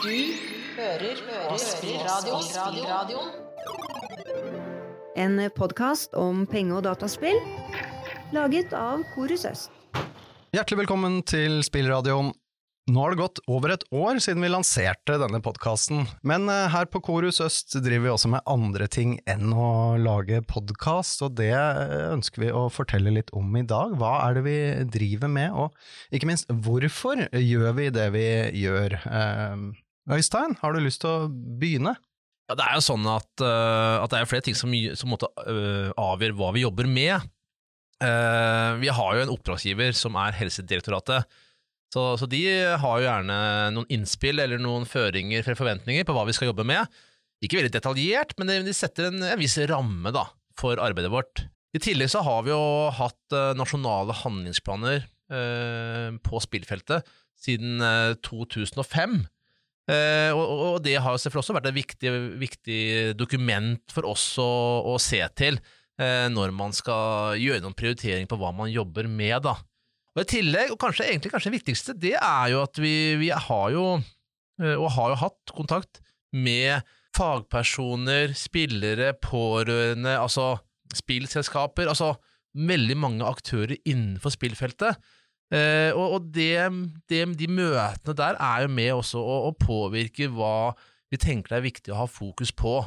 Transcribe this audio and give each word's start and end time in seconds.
Du 0.00 0.08
hører 0.78 1.18
på 1.50 1.56
spillradioen. 1.60 3.26
En 5.16 5.34
podkast 5.52 6.14
om 6.16 6.46
penge- 6.48 6.78
og 6.78 6.86
dataspill 6.86 7.36
laget 8.32 8.72
av 8.72 9.02
Korus 9.12 9.44
Øst. 9.44 9.68
Hjertelig 10.56 10.86
velkommen 10.86 11.20
til 11.28 11.60
Spillradioen. 11.66 12.32
Nå 12.90 13.02
har 13.04 13.12
det 13.12 13.20
gått 13.20 13.42
over 13.46 13.74
et 13.74 13.84
år 13.92 14.18
siden 14.24 14.40
vi 14.42 14.48
lanserte 14.50 15.18
denne 15.20 15.42
podkasten, 15.44 16.06
men 16.26 16.48
eh, 16.50 16.70
her 16.72 16.88
på 16.90 17.02
Korus 17.04 17.42
Øst 17.44 17.76
driver 17.84 18.06
vi 18.06 18.14
også 18.14 18.32
med 18.32 18.42
andre 18.50 18.88
ting 18.90 19.18
enn 19.30 19.52
å 19.52 19.98
lage 20.00 20.40
podkast, 20.48 21.20
og 21.22 21.36
det 21.38 21.52
eh, 21.52 22.08
ønsker 22.08 22.46
vi 22.46 22.50
å 22.56 22.64
fortelle 22.72 23.12
litt 23.14 23.30
om 23.36 23.52
i 23.60 23.66
dag. 23.68 23.94
Hva 24.00 24.16
er 24.24 24.40
det 24.40 24.46
vi 24.48 24.58
driver 24.96 25.30
med, 25.30 25.52
og 25.52 26.16
ikke 26.16 26.32
minst 26.32 26.50
hvorfor 26.50 27.28
gjør 27.36 27.78
vi 27.78 27.92
det 27.94 28.08
vi 28.16 28.26
gjør? 28.64 28.98
Eh, 30.10 30.18
Øystein, 30.18 30.56
har 30.60 30.74
du 30.74 30.82
lyst 30.82 31.04
til 31.04 31.10
å 31.10 31.28
begynne? 31.30 31.94
Ja, 32.50 32.56
det 32.58 32.66
er 32.66 32.78
jo 32.78 32.82
sånn 32.82 33.04
at, 33.06 33.30
uh, 33.44 34.02
at 34.02 34.10
det 34.10 34.18
er 34.18 34.26
flere 34.26 34.42
ting 34.42 34.56
som, 34.58 34.72
som 34.98 35.12
måtte, 35.12 35.28
uh, 35.38 35.92
avgjør 35.94 36.34
hva 36.38 36.50
vi 36.56 36.64
jobber 36.64 36.88
med. 36.90 37.28
Uh, 38.02 38.74
vi 38.80 38.90
har 38.90 39.14
jo 39.14 39.22
en 39.22 39.30
oppdragsgiver 39.36 39.94
som 39.94 40.18
er 40.18 40.34
Helsedirektoratet, 40.34 41.38
så, 41.94 42.02
så, 42.18 42.26
de 42.30 42.40
har 42.78 42.98
jo 42.98 43.06
gjerne 43.06 43.36
noen 43.74 43.88
innspill 43.90 44.38
eller 44.38 44.60
noen 44.62 44.84
føringer 44.86 45.42
for 45.42 45.58
forventninger 45.58 46.04
på 46.06 46.14
hva 46.14 46.22
vi 46.26 46.34
skal 46.36 46.52
jobbe 46.52 46.66
med. 46.66 47.00
Ikke 47.42 47.58
veldig 47.58 47.72
detaljert, 47.74 48.36
men 48.38 48.52
de 48.66 48.74
setter 48.74 49.08
en, 49.08 49.24
en 49.26 49.40
viss 49.40 49.56
ramme 49.70 50.12
da, 50.14 50.28
for 50.58 50.78
arbeidet 50.78 51.10
vårt. 51.10 51.42
I 51.74 51.82
tillegg 51.82 52.12
så 52.12 52.22
har 52.26 52.44
vi 52.46 52.52
jo 52.52 52.62
hatt 52.94 53.34
nasjonale 53.58 54.14
handlingsplaner 54.22 55.02
på 56.22 56.42
spillfeltet 56.46 57.10
siden 57.42 57.82
2005. 58.22 59.18
Uh, 59.88 60.30
og, 60.36 60.44
og, 60.44 60.74
det 60.84 60.98
har 61.02 61.16
selvfølgelig 61.18 61.42
også 61.42 61.56
vært 61.56 61.68
et 61.70 61.78
viktig, 61.78 62.10
viktig 62.38 62.82
dokument 63.18 63.94
for 63.94 64.06
oss 64.06 64.26
å, 64.38 64.50
å 64.92 64.98
se 65.02 65.18
til 65.38 65.58
uh, 65.58 66.28
når 66.30 66.52
man 66.54 66.74
skal 66.76 67.40
gjøre 67.40 67.64
noen 67.64 67.74
prioritering 67.74 68.28
på 68.30 68.38
hva 68.38 68.52
man 68.54 68.70
jobber 68.70 69.08
med. 69.10 69.40
Da. 69.48 69.56
Og 70.14 70.22
I 70.22 70.28
tillegg, 70.36 70.74
og 70.74 70.80
kanskje 70.82 71.08
egentlig 71.08 71.32
kanskje 71.32 71.50
det 71.50 71.58
viktigste, 71.58 71.96
det 71.98 72.14
er 72.18 72.52
jo 72.52 72.62
at 72.62 72.80
vi, 72.82 72.94
vi 73.18 73.32
har 73.34 73.66
jo, 73.74 73.84
uh, 74.62 74.76
og 74.76 74.88
har 74.98 75.14
jo 75.14 75.20
hatt 75.24 75.54
kontakt 75.56 76.02
med 76.30 76.86
fagpersoner, 77.16 78.36
spillere, 78.38 79.14
pårørende, 79.18 80.12
altså 80.14 80.52
spillselskaper, 80.94 81.90
altså 81.90 82.14
veldig 82.54 82.96
mange 82.98 83.26
aktører 83.26 83.76
innenfor 83.82 84.34
spillfeltet. 84.34 84.98
Uh, 85.50 85.90
og, 85.98 86.12
og 86.14 86.30
det, 86.30 86.62
det, 87.10 87.26
de 87.34 87.48
møtene 87.50 88.14
der 88.14 88.38
er 88.38 88.62
jo 88.62 88.70
med 88.70 88.94
også 88.94 89.18
å, 89.18 89.48
å, 89.48 89.50
påvirke 89.58 90.30
hva 90.30 90.70
vi 91.10 91.18
tenker 91.18 91.50
det 91.50 91.58
er 91.58 91.64
viktig 91.64 91.90
å 91.90 92.04
ha 92.04 92.06
fokus 92.06 92.52
på. 92.54 92.86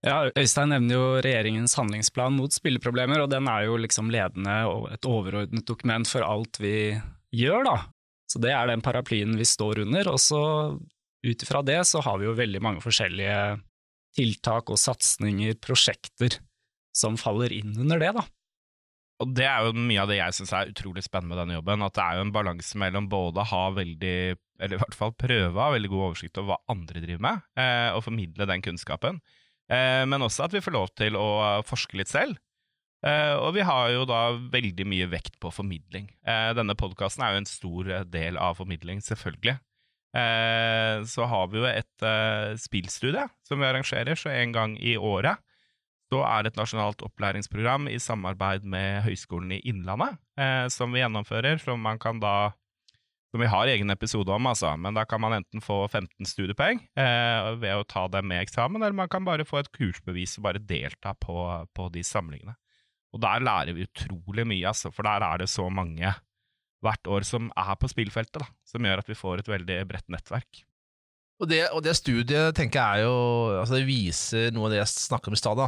Ja, 0.01 0.31
Øystein 0.33 0.71
nevner 0.73 0.97
jo 0.97 1.07
regjeringens 1.21 1.75
handlingsplan 1.77 2.39
mot 2.39 2.55
spilleproblemer, 2.57 3.21
og 3.21 3.33
den 3.33 3.49
er 3.53 3.67
jo 3.67 3.77
liksom 3.81 4.09
ledende 4.13 4.55
og 4.71 4.87
et 4.95 5.05
overordnet 5.09 5.67
dokument 5.69 6.09
for 6.09 6.25
alt 6.25 6.57
vi 6.63 6.95
gjør, 7.37 7.67
da. 7.69 7.77
Så 8.31 8.41
det 8.41 8.55
er 8.55 8.71
den 8.71 8.85
paraplyen 8.85 9.37
vi 9.37 9.45
står 9.49 9.83
under, 9.85 10.09
og 10.09 10.21
så 10.23 10.43
ut 11.21 11.45
ifra 11.45 11.61
det 11.67 11.83
så 11.85 12.01
har 12.05 12.21
vi 12.21 12.31
jo 12.31 12.37
veldig 12.39 12.63
mange 12.65 12.81
forskjellige 12.81 13.61
tiltak 14.17 14.73
og 14.73 14.81
satsinger, 14.81 15.59
prosjekter, 15.61 16.39
som 16.97 17.19
faller 17.21 17.53
inn 17.55 17.75
under 17.77 18.01
det, 18.01 18.15
da. 18.17 18.25
Og 19.21 19.35
det 19.37 19.45
er 19.45 19.67
jo 19.67 19.77
mye 19.77 20.01
av 20.01 20.09
det 20.09 20.17
jeg 20.17 20.39
syns 20.39 20.55
er 20.57 20.71
utrolig 20.73 21.05
spennende 21.05 21.35
med 21.35 21.43
denne 21.43 21.59
jobben, 21.59 21.85
at 21.85 21.97
det 21.99 22.07
er 22.07 22.17
jo 22.17 22.25
en 22.25 22.33
balanse 22.33 22.81
mellom 22.81 23.11
både 23.13 23.43
å 23.43 23.51
ha 23.51 23.65
veldig, 23.77 24.17
eller 24.65 24.79
i 24.79 24.81
hvert 24.81 24.97
fall 24.97 25.13
prøve 25.13 25.53
å 25.53 25.67
ha 25.67 25.75
veldig 25.75 25.91
god 25.93 26.07
oversikt 26.07 26.41
over 26.41 26.55
hva 26.55 26.73
andre 26.73 27.05
driver 27.05 27.25
med, 27.27 27.45
eh, 27.61 27.91
og 27.93 28.07
formidle 28.07 28.49
den 28.49 28.65
kunnskapen, 28.65 29.21
men 29.71 30.25
også 30.27 30.49
at 30.49 30.55
vi 30.57 30.63
får 30.65 30.75
lov 30.75 30.89
til 30.99 31.15
å 31.15 31.29
forske 31.63 31.95
litt 32.01 32.11
selv. 32.11 32.35
Eh, 33.01 33.35
og 33.41 33.55
vi 33.57 33.65
har 33.65 33.89
jo 33.95 34.05
da 34.09 34.21
veldig 34.53 34.85
mye 34.89 35.09
vekt 35.09 35.39
på 35.41 35.53
formidling. 35.55 36.11
Eh, 36.29 36.51
denne 36.57 36.77
podkasten 36.77 37.25
er 37.25 37.35
jo 37.35 37.43
en 37.43 37.49
stor 37.49 37.93
del 38.13 38.41
av 38.41 38.61
formidling, 38.61 39.03
selvfølgelig. 39.05 39.59
så 40.11 41.27
har 41.31 41.45
vi 41.53 41.61
jo 41.61 41.67
et 41.71 42.05
spillstudie 42.59 43.29
som 43.47 43.61
vi 43.61 43.67
arrangerer, 43.69 44.19
så 44.19 44.33
en 44.33 44.51
gang 44.51 44.73
i 44.83 44.97
året 44.99 45.39
så 46.11 46.25
er 46.27 46.43
det 46.43 46.51
et 46.51 46.59
nasjonalt 46.59 47.05
opplæringsprogram 47.07 47.87
i 47.87 48.01
samarbeid 48.03 48.67
med 48.67 49.05
Høgskolen 49.05 49.53
i 49.55 49.61
Innlandet 49.71 50.19
som 50.75 50.91
vi 50.91 50.99
gjennomfører, 50.99 51.63
som 51.63 51.79
man 51.79 52.03
kan 52.03 52.19
da 52.19 52.51
som 53.31 53.43
vi 53.43 53.49
har 53.51 53.71
egen 53.71 53.93
episode 53.95 54.33
om, 54.35 54.49
altså. 54.51 54.73
Men 54.77 54.97
da 54.99 55.05
kan 55.09 55.23
man 55.23 55.37
enten 55.39 55.63
få 55.63 55.85
15 55.89 56.27
studiepoeng 56.27 56.81
eh, 56.99 57.51
ved 57.61 57.79
å 57.79 57.87
ta 57.87 58.07
dem 58.11 58.27
med 58.31 58.43
eksamen, 58.43 58.83
eller 58.83 58.97
man 58.97 59.11
kan 59.13 59.27
bare 59.27 59.47
få 59.47 59.61
et 59.61 59.71
kursbevis 59.77 60.39
og 60.41 60.49
bare 60.49 60.63
delta 60.63 61.15
på, 61.15 61.45
på 61.77 61.87
de 61.95 62.03
samlingene. 62.07 62.57
Og 63.15 63.23
der 63.23 63.43
lærer 63.43 63.75
vi 63.75 63.87
utrolig 63.87 64.47
mye, 64.47 64.67
altså, 64.71 64.91
for 64.95 65.07
der 65.07 65.23
er 65.27 65.43
det 65.43 65.51
så 65.51 65.67
mange 65.71 66.13
hvert 66.81 67.11
år 67.13 67.27
som 67.29 67.51
er 67.59 67.77
på 67.79 67.91
spillfeltet, 67.93 68.41
da, 68.43 68.49
som 68.67 68.87
gjør 68.87 69.03
at 69.03 69.11
vi 69.11 69.19
får 69.19 69.43
et 69.43 69.51
veldig 69.53 69.79
bredt 69.91 70.11
nettverk. 70.13 70.65
Og 71.41 71.49
det, 71.49 71.63
og 71.73 71.85
det 71.85 71.95
studiet 71.97 72.57
tenker 72.57 72.81
jeg 72.81 73.01
er 73.01 73.09
jo 73.09 73.61
altså 73.63 73.79
Det 73.79 73.87
viser 73.89 74.51
noe 74.53 74.69
av 74.69 74.75
det 74.75 74.83
jeg 74.83 74.93
snakka 74.93 75.31
om 75.31 75.37
i 75.37 75.41
stad, 75.41 75.63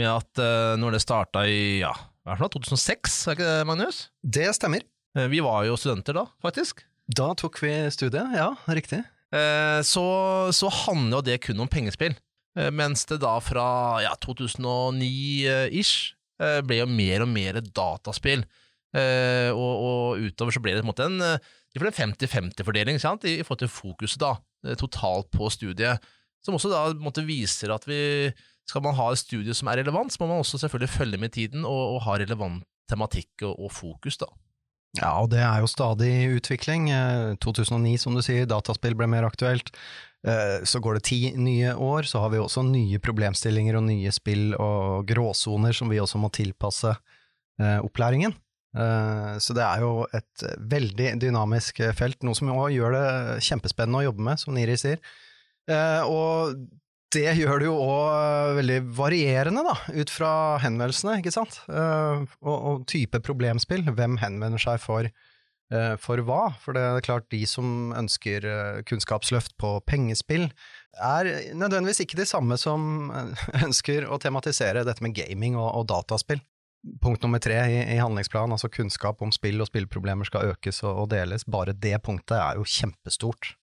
med 0.00 0.08
at 0.08 0.40
uh, 0.40 0.78
når 0.80 0.96
det 0.96 1.02
starta 1.04 1.42
i 1.50 1.82
ja, 1.82 1.92
hva 2.24 2.36
er 2.36 2.40
det 2.40 2.52
2006, 2.56 3.18
er 3.26 3.36
ikke 3.36 3.48
det, 3.48 3.66
Magnus? 3.68 4.04
Det 4.22 4.46
stemmer. 4.56 4.86
Uh, 5.18 5.26
vi 5.32 5.42
var 5.44 5.66
jo 5.68 5.76
studenter 5.80 6.16
da, 6.16 6.24
faktisk. 6.44 6.86
Da 7.10 7.32
tok 7.34 7.58
vi 7.64 7.72
studiet, 7.90 8.36
ja, 8.36 8.52
riktig. 8.70 9.00
Eh, 9.34 9.80
så, 9.86 10.04
så 10.54 10.70
handler 10.84 11.20
jo 11.20 11.26
det 11.26 11.38
kun 11.46 11.62
om 11.62 11.70
pengespill, 11.70 12.14
eh, 12.58 12.70
mens 12.74 13.06
det 13.10 13.20
da 13.24 13.36
fra 13.42 13.66
ja, 14.04 14.12
2009-ish 14.22 16.12
eh, 16.42 16.60
ble 16.66 16.80
jo 16.82 16.88
mer 16.90 17.26
og 17.26 17.32
mer 17.32 17.60
dataspill. 17.62 18.46
Og, 18.90 19.54
og, 19.54 20.18
utover 20.18 20.50
så 20.50 20.58
ble 20.58 20.72
det 20.74 20.80
på 20.80 20.88
en 20.88 20.88
måte 20.88 21.04
en, 21.06 21.20
en 21.22 21.92
50-50-fordeling 21.94 22.96
i, 22.98 23.36
i 23.36 23.44
forhold 23.46 23.60
til 23.60 23.70
fokuset 23.70 24.18
da, 24.18 24.32
totalt 24.80 25.28
på 25.30 25.46
studiet, 25.54 26.02
som 26.42 26.56
også 26.58 26.72
da 26.72 26.80
måte, 26.98 27.22
viser 27.22 27.70
at 27.70 27.86
vi 27.86 28.32
skal 28.66 28.82
man 28.82 28.98
ha 28.98 29.12
et 29.12 29.22
studie 29.22 29.54
som 29.54 29.70
er 29.70 29.78
relevant, 29.84 30.10
så 30.10 30.18
må 30.18 30.32
man 30.32 30.42
også 30.42 30.58
selvfølgelig 30.64 30.90
følge 30.90 31.22
med 31.22 31.36
tiden 31.38 31.62
og, 31.62 31.84
og 31.94 32.02
ha 32.08 32.18
relevant 32.18 32.66
tematikk 32.90 33.46
og, 33.46 33.54
og 33.54 33.70
fokus. 33.78 34.18
da. 34.18 34.26
Ja, 34.98 35.12
og 35.22 35.30
det 35.30 35.42
er 35.44 35.62
jo 35.62 35.70
stadig 35.70 36.12
utvikling. 36.34 36.88
2009, 37.42 37.92
eh, 37.94 38.00
som 38.02 38.16
du 38.16 38.22
sier, 38.26 38.48
dataspill 38.50 38.96
ble 38.98 39.06
mer 39.10 39.28
aktuelt. 39.28 39.70
Eh, 40.26 40.66
så 40.66 40.80
går 40.82 40.98
det 40.98 41.06
ti 41.06 41.20
nye 41.38 41.76
år, 41.78 42.08
så 42.10 42.24
har 42.24 42.32
vi 42.34 42.42
også 42.42 42.64
nye 42.66 42.98
problemstillinger 43.02 43.78
og 43.78 43.86
nye 43.86 44.10
spill 44.12 44.56
og 44.58 45.06
gråsoner 45.08 45.76
som 45.76 45.92
vi 45.92 46.00
også 46.02 46.20
må 46.20 46.32
tilpasse 46.34 46.90
eh, 46.92 47.78
opplæringen. 47.78 48.36
Så 48.70 49.50
det 49.50 49.64
er 49.66 49.80
jo 49.82 50.04
et 50.14 50.42
veldig 50.70 51.16
dynamisk 51.18 51.80
felt, 51.98 52.20
noe 52.22 52.38
som 52.38 52.52
også 52.52 52.68
gjør 52.70 52.92
det 52.94 53.06
kjempespennende 53.42 53.98
å 53.98 54.04
jobbe 54.04 54.22
med, 54.28 54.38
som 54.38 54.54
Niri 54.54 54.76
sier. 54.78 55.00
Og 56.06 56.54
det 57.14 57.32
gjør 57.40 57.62
det 57.62 57.66
jo 57.66 57.78
òg 57.82 58.04
eh, 58.14 58.52
veldig 58.60 58.78
varierende, 58.94 59.64
da, 59.66 59.74
ut 59.96 60.12
fra 60.12 60.32
henvendelsene, 60.62 61.18
ikke 61.20 61.34
sant, 61.34 61.58
uh, 61.70 62.22
og, 62.44 62.54
og, 62.56 62.84
type 62.90 63.20
problemspill. 63.26 63.82
Hvem 63.96 64.18
henvender 64.22 64.62
seg 64.62 64.78
for, 64.82 65.08
uh, 65.74 65.94
for 66.02 66.22
hva? 66.26 66.42
For 66.62 66.76
det 66.76 66.84
er 66.86 67.06
klart, 67.06 67.26
de 67.34 67.42
som 67.50 67.90
ønsker 67.98 68.46
uh, 68.46 68.82
kunnskapsløft 68.86 69.56
på 69.60 69.74
pengespill, 69.90 70.48
er 71.02 71.32
nødvendigvis 71.54 72.04
ikke 72.06 72.20
de 72.20 72.28
samme 72.30 72.58
som 72.60 73.10
ønsker 73.66 74.06
å 74.06 74.20
tematisere 74.22 74.86
dette 74.86 75.04
med 75.04 75.16
gaming 75.18 75.58
og, 75.58 75.70
og 75.82 75.90
dataspill. 75.90 76.42
Punkt 77.02 77.26
nummer 77.26 77.42
tre 77.42 77.58
i, 77.68 77.80
i, 77.92 77.98
handlingsplanen, 78.00 78.54
altså 78.56 78.70
kunnskap 78.72 79.20
om 79.20 79.34
spill 79.34 79.60
og 79.60 79.68
spillproblemer 79.68 80.28
skal 80.30 80.54
økes 80.54 80.80
og, 80.86 80.94
og 81.02 81.10
deles, 81.12 81.44
bare 81.44 81.74
det 81.76 81.98
punktet 82.06 82.38
er 82.38 82.56
jo 82.56 82.64
kjempestort. 82.64 83.56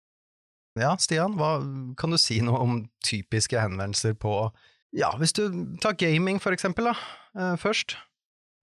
Ja, 0.78 0.96
Stian, 0.98 1.36
hva, 1.38 1.58
kan 1.98 2.14
du 2.14 2.18
si 2.18 2.40
noe 2.42 2.58
om 2.62 2.80
typiske 3.06 3.60
henvendelser 3.60 4.16
på 4.18 4.48
Ja, 4.94 5.12
hvis 5.20 5.34
du 5.34 5.46
tar 5.82 5.96
gaming 5.98 6.40
for 6.42 6.54
eksempel, 6.54 6.90
da, 6.90 6.94
eh, 7.38 7.54
først? 7.58 7.96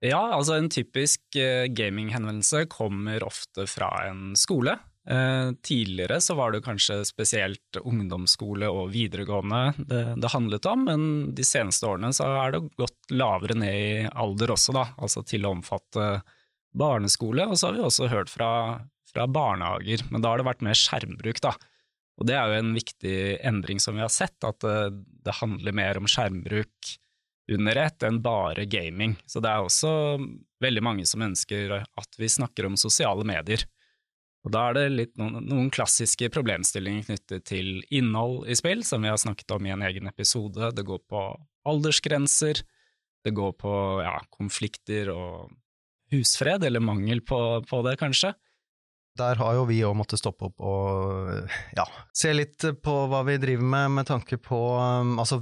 Ja, 0.02 0.22
altså 0.34 0.58
en 0.58 0.72
typisk 0.72 1.22
eh, 1.38 1.68
gaminghenvendelse 1.70 2.66
kommer 2.72 3.24
ofte 3.24 3.68
fra 3.70 3.92
en 4.10 4.32
skole. 4.40 4.78
Eh, 5.08 5.52
tidligere 5.64 6.20
så 6.22 6.36
var 6.38 6.52
det 6.52 6.64
kanskje 6.66 7.00
spesielt 7.08 7.80
ungdomsskole 7.82 8.70
og 8.70 8.92
videregående 8.94 9.62
det, 9.78 10.02
det, 10.22 10.34
handlet 10.34 10.68
om, 10.70 10.84
men 10.86 11.06
de 11.38 11.46
seneste 11.48 11.88
årene 11.90 12.12
så 12.14 12.28
er 12.44 12.54
det 12.54 12.66
gått 12.78 13.14
lavere 13.14 13.58
ned 13.58 13.78
i 13.78 14.06
alder 14.12 14.54
også, 14.54 14.76
da, 14.78 14.88
altså 15.02 15.24
til 15.26 15.48
å 15.48 15.56
omfatte 15.56 16.12
barneskole, 16.78 17.48
og 17.50 17.58
så 17.58 17.70
har 17.70 17.80
vi 17.80 17.86
også 17.88 18.12
hørt 18.12 18.30
fra, 18.32 18.52
fra 19.10 19.26
barnehager, 19.28 20.06
men 20.12 20.24
da 20.24 20.32
har 20.32 20.42
det 20.42 20.50
vært 20.52 20.66
mer 20.66 20.78
skjermbruk, 20.78 21.42
da. 21.44 21.56
Og 22.22 22.28
det 22.30 22.36
er 22.38 22.52
jo 22.52 22.62
en 22.62 22.74
viktig 22.78 23.18
endring 23.50 23.80
som 23.82 23.98
vi 23.98 24.04
har 24.06 24.14
sett, 24.14 24.38
at 24.46 24.62
det, 24.62 25.04
det 25.26 25.40
handler 25.40 25.74
mer 25.74 25.98
om 25.98 26.10
skjermbruk 26.10 26.92
under 27.52 27.80
ett 27.82 28.06
enn 28.06 28.22
bare 28.22 28.68
gaming. 28.70 29.16
Så 29.26 29.42
det 29.42 29.50
er 29.50 29.66
også 29.66 29.92
veldig 30.62 30.84
mange 30.86 31.06
som 31.10 31.24
ønsker 31.26 31.74
at 31.82 32.20
vi 32.22 32.30
snakker 32.30 32.68
om 32.70 32.78
sosiale 32.80 33.26
medier. 33.28 33.66
Og 34.46 34.54
da 34.54 34.68
er 34.70 34.78
det 34.78 34.86
litt 34.94 35.18
noen, 35.22 35.42
noen 35.46 35.72
klassiske 35.74 36.30
problemstillinger 36.34 37.10
knyttet 37.10 37.46
til 37.50 37.82
innhold 37.94 38.48
i 38.50 38.58
spill, 38.58 38.86
som 38.86 39.02
vi 39.02 39.12
har 39.12 39.20
snakket 39.22 39.54
om 39.58 39.66
i 39.66 39.74
en 39.74 39.84
egen 39.86 40.10
episode. 40.10 40.72
Det 40.78 40.86
går 40.86 41.02
på 41.10 41.26
aldersgrenser, 41.70 42.64
det 43.26 43.34
går 43.38 43.58
på 43.62 43.74
ja, 44.02 44.16
konflikter 44.34 45.12
og 45.14 45.52
husfred, 46.14 46.66
eller 46.68 46.84
mangel 46.84 47.22
på, 47.26 47.40
på 47.70 47.84
det, 47.86 47.98
kanskje. 48.02 48.34
Der 49.22 49.42
har 49.42 49.58
jo 49.58 49.68
vi 49.70 49.82
òg 49.86 49.98
måttet 49.98 50.22
stoppe 50.22 50.50
opp 50.50 50.64
og 50.66 51.44
ja, 51.78 51.86
se 52.16 52.34
litt 52.34 52.66
på 52.84 52.96
hva 53.12 53.22
vi 53.28 53.38
driver 53.42 53.68
med, 53.76 53.92
med 54.00 54.10
tanke 54.10 54.40
på 54.42 54.60
um, 54.78 55.20
altså 55.22 55.40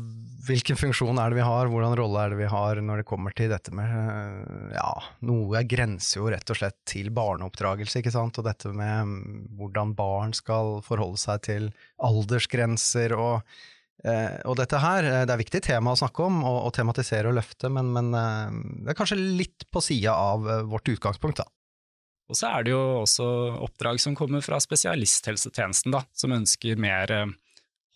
hvilken 0.50 0.78
funksjon 0.80 1.20
er 1.22 1.32
det 1.32 1.40
vi 1.40 1.46
har, 1.46 1.70
hvordan 1.70 1.96
rolle 2.00 2.22
er 2.24 2.34
det 2.34 2.40
vi 2.40 2.50
har 2.50 2.80
når 2.84 3.02
det 3.02 3.08
kommer 3.10 3.36
til 3.36 3.52
dette 3.52 3.74
med 3.76 3.90
uh, 3.90 4.70
ja, 4.74 4.92
noe 5.30 5.64
grenser 5.70 6.22
jo 6.22 6.30
rett 6.34 6.54
og 6.54 6.60
slett 6.60 6.78
til 6.90 7.12
barneoppdragelse, 7.16 8.02
ikke 8.02 8.14
sant, 8.14 8.40
og 8.40 8.48
dette 8.48 8.72
med 8.74 9.04
um, 9.06 9.44
hvordan 9.60 9.94
barn 9.98 10.34
skal 10.38 10.80
forholde 10.86 11.22
seg 11.22 11.44
til 11.50 11.70
aldersgrenser 12.06 13.16
og 13.18 13.36
uh, 13.44 14.36
og 14.48 14.58
dette 14.62 14.82
her, 14.82 15.06
uh, 15.06 15.22
det 15.28 15.36
er 15.36 15.44
viktig 15.44 15.64
tema 15.70 15.94
å 15.94 16.02
snakke 16.02 16.26
om 16.26 16.42
og, 16.44 16.60
og 16.70 16.76
tematisere 16.80 17.32
og 17.32 17.40
løfte, 17.40 17.72
men, 17.74 17.94
men 17.96 18.12
det 18.16 18.94
er 18.94 19.00
kanskje 19.00 19.20
litt 19.20 19.68
på 19.70 19.84
sida 19.84 20.16
av 20.16 20.48
vårt 20.72 20.96
utgangspunkt, 20.96 21.44
da. 21.44 21.50
Og 22.30 22.38
så 22.38 22.52
er 22.54 22.66
det 22.66 22.74
jo 22.76 22.82
også 23.02 23.26
oppdrag 23.66 24.00
som 24.02 24.16
kommer 24.18 24.44
fra 24.46 24.60
spesialisthelsetjenesten, 24.62 25.94
da, 25.96 26.04
som 26.14 26.36
ønsker 26.36 26.80
mer 26.82 27.12
eh, 27.14 27.32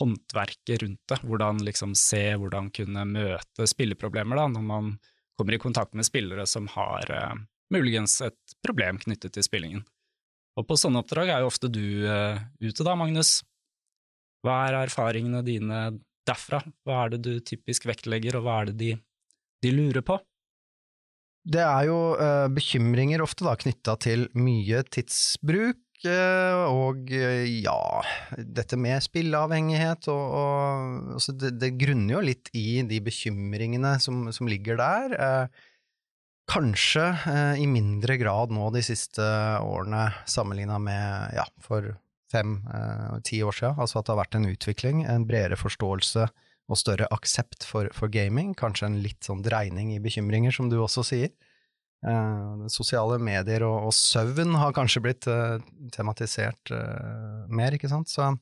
håndverket 0.01 0.81
rundt 0.81 1.01
det. 1.11 1.19
Hvordan 1.21 1.61
liksom 1.67 1.93
se, 1.97 2.25
hvordan 2.41 2.71
kunne 2.73 3.05
møte 3.09 3.67
spilleproblemer 3.69 4.41
da, 4.41 4.47
når 4.55 4.65
man 4.65 4.93
kommer 5.37 5.55
i 5.55 5.61
kontakt 5.61 5.93
med 5.97 6.07
spillere 6.07 6.47
som 6.49 6.67
har 6.73 7.13
eh, 7.13 7.35
muligens 7.73 8.19
et 8.25 8.57
problem 8.65 8.99
knyttet 9.01 9.37
til 9.37 9.45
spillingen. 9.45 9.85
Og 10.57 10.67
på 10.69 10.77
sånne 10.77 11.01
oppdrag 11.01 11.31
er 11.33 11.41
jo 11.41 11.49
ofte 11.49 11.69
du 11.73 12.05
eh, 12.09 12.41
ute 12.61 12.85
da, 12.85 12.97
Magnus. 12.97 13.39
Hva 14.43 14.63
er 14.67 14.81
erfaringene 14.83 15.41
dine 15.45 15.85
derfra? 16.27 16.61
Hva 16.85 17.05
er 17.05 17.15
det 17.15 17.23
du 17.25 17.33
typisk 17.45 17.87
vektlegger, 17.89 18.37
og 18.37 18.47
hva 18.47 18.59
er 18.61 18.71
det 18.71 18.77
de, 18.81 18.91
de 19.63 19.73
lurer 19.73 20.05
på? 20.05 20.17
Det 21.43 21.63
er 21.63 21.87
jo 21.89 21.97
uh, 22.15 22.47
bekymringer 22.53 23.23
ofte 23.23 23.43
da 23.43 23.55
knytta 23.59 23.97
til 23.99 24.29
mye 24.39 24.79
tidsbruk, 24.87 25.81
uh, 26.07 26.63
og 26.71 27.11
uh, 27.11 27.43
ja, 27.43 27.79
dette 28.39 28.79
med 28.79 29.03
spilleavhengighet 29.03 30.07
og, 30.13 30.23
og 30.39 31.11
altså 31.17 31.35
det, 31.35 31.57
det, 31.59 31.73
grunner 31.81 32.15
jo 32.15 32.23
litt 32.29 32.53
i 32.55 32.79
de 32.87 33.01
bekymringene 33.03 33.97
som, 34.03 34.29
som 34.31 34.47
ligger 34.47 34.79
der. 34.79 35.49
kanskje 36.47 37.03
i 37.59 37.67
mindre 37.67 38.17
grad 38.19 38.51
nå 38.51 38.69
de 38.75 38.81
siste 38.83 39.23
årene 39.63 40.09
sammenligna 40.27 40.79
med 40.79 41.35
ja, 41.37 41.45
for 41.63 41.91
fem-ti 42.31 43.43
år 43.43 43.55
siden, 43.55 43.77
altså 43.77 43.99
at 43.99 44.07
det 44.07 44.15
har 44.15 44.23
vært 44.23 44.39
en 44.39 44.49
utvikling, 44.49 45.03
en 45.05 45.27
bredere 45.27 45.59
forståelse 45.59 46.27
og 46.73 46.79
større 46.81 47.09
aksept 47.13 47.67
for, 47.69 47.89
for, 47.95 48.11
gaming. 48.13 48.53
Kanskje 48.57 48.89
en 48.89 49.01
litt 49.05 49.23
sånn 49.25 49.43
dreining 49.45 49.93
i 49.95 50.01
bekymringer, 50.03 50.53
som 50.55 50.69
du 50.71 50.79
også 50.81 51.05
sier. 51.07 51.31
Eh, 52.03 52.65
sosiale 52.73 53.15
medier 53.23 53.63
og, 53.63 53.87
og, 53.87 53.93
søvn 53.95 54.57
har 54.59 54.75
kanskje 54.75 55.03
blitt 55.05 55.27
eh, 55.31 55.61
tematisert 55.95 56.73
eh, 56.75 57.45
mer, 57.47 57.77
ikke 57.77 57.91
sant. 57.91 58.11
Så, 58.11 58.33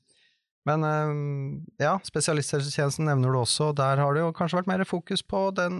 men 0.69 0.85
eh, 0.85 1.11
ja, 1.85 1.95
spesialisthelsetjenesten 2.05 3.07
nevner 3.09 3.33
du 3.33 3.39
også. 3.41 3.71
Der 3.77 4.01
har 4.01 4.13
det 4.13 4.23
jo 4.23 4.33
kanskje 4.37 4.61
vært 4.61 4.71
mer 4.71 4.85
fokus 4.87 5.23
på 5.25 5.47
den 5.57 5.75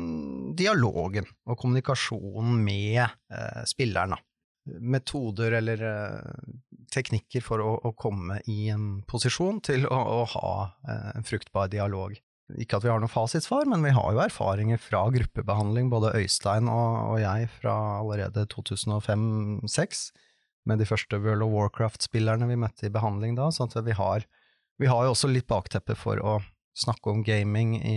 dialogen 0.58 1.30
og 1.46 1.60
kommunikasjonen 1.62 2.58
med 2.66 3.04
eh, 3.06 3.62
spilleren. 3.70 4.18
Metoder 4.82 5.58
eller 5.58 5.86
eh, 5.86 6.50
teknikker 6.94 7.46
for 7.46 7.64
å, 7.64 7.76
å, 7.82 7.94
komme 7.98 8.42
i 8.52 8.68
en 8.74 9.00
posisjon 9.10 9.62
til 9.66 9.88
å, 9.90 9.98
å 10.22 10.26
ha 10.34 10.52
en 11.16 11.26
fruktbar 11.26 11.70
dialog. 11.72 12.18
Ikke 12.60 12.80
at 12.80 12.86
vi 12.86 12.92
har 12.92 13.00
noe 13.02 13.12
fasitsvar, 13.12 13.68
men 13.70 13.84
vi 13.86 13.94
har 13.96 14.16
jo 14.16 14.22
erfaringer 14.24 14.82
fra 14.82 15.06
gruppebehandling, 15.14 15.92
både 15.92 16.14
Øystein 16.20 16.70
og, 16.72 17.14
og 17.14 17.22
jeg, 17.22 17.50
fra 17.62 17.76
allerede 18.00 18.48
2005-2006, 18.52 20.10
med 20.70 20.82
de 20.82 20.88
første 20.90 21.18
World 21.22 21.46
of 21.46 21.54
Warcraft-spillerne 21.56 22.50
vi 22.50 22.60
møtte 22.60 22.88
i 22.88 22.94
behandling 22.94 23.38
da. 23.38 23.50
sånn 23.54 23.72
at 23.72 23.86
vi 23.86 23.96
har, 23.98 24.28
vi 24.82 24.90
har 24.92 25.08
jo 25.08 25.14
også 25.16 25.32
litt 25.32 25.50
bakteppe 25.50 25.96
for 25.98 26.22
å 26.22 26.40
snakke 26.78 27.12
om 27.12 27.24
gaming 27.28 27.76
i, 27.80 27.96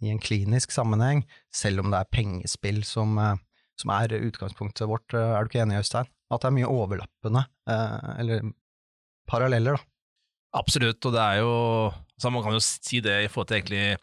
i, 0.00 0.08
en 0.10 0.22
klinisk 0.22 0.72
sammenheng, 0.74 1.22
selv 1.54 1.84
om 1.84 1.92
det 1.92 2.00
er 2.00 2.14
pengespill 2.14 2.80
som, 2.86 3.14
eh, 3.22 3.36
som 3.78 3.92
er 3.94 4.16
utgangspunktet 4.18 4.88
vårt. 4.90 5.14
Er 5.14 5.44
du 5.44 5.52
ikke 5.52 5.62
enig, 5.62 5.82
Øystein? 5.82 6.10
At 6.32 6.42
det 6.42 6.50
er 6.50 6.56
mye 6.58 6.72
overlappende, 6.72 7.44
eh, 7.70 8.10
eller 8.18 8.50
paralleller, 9.30 9.78
da. 9.78 9.88
Absolutt, 10.58 11.04
og 11.04 11.12
det 11.14 11.22
er 11.22 11.42
jo 11.42 11.54
så 12.18 12.30
Man 12.34 12.42
kan 12.42 12.56
jo 12.56 12.62
si 12.62 13.00
det 13.04 13.16
i 13.24 13.28
forhold 13.30 13.50
til 13.50 13.60
egentlig 13.60 13.98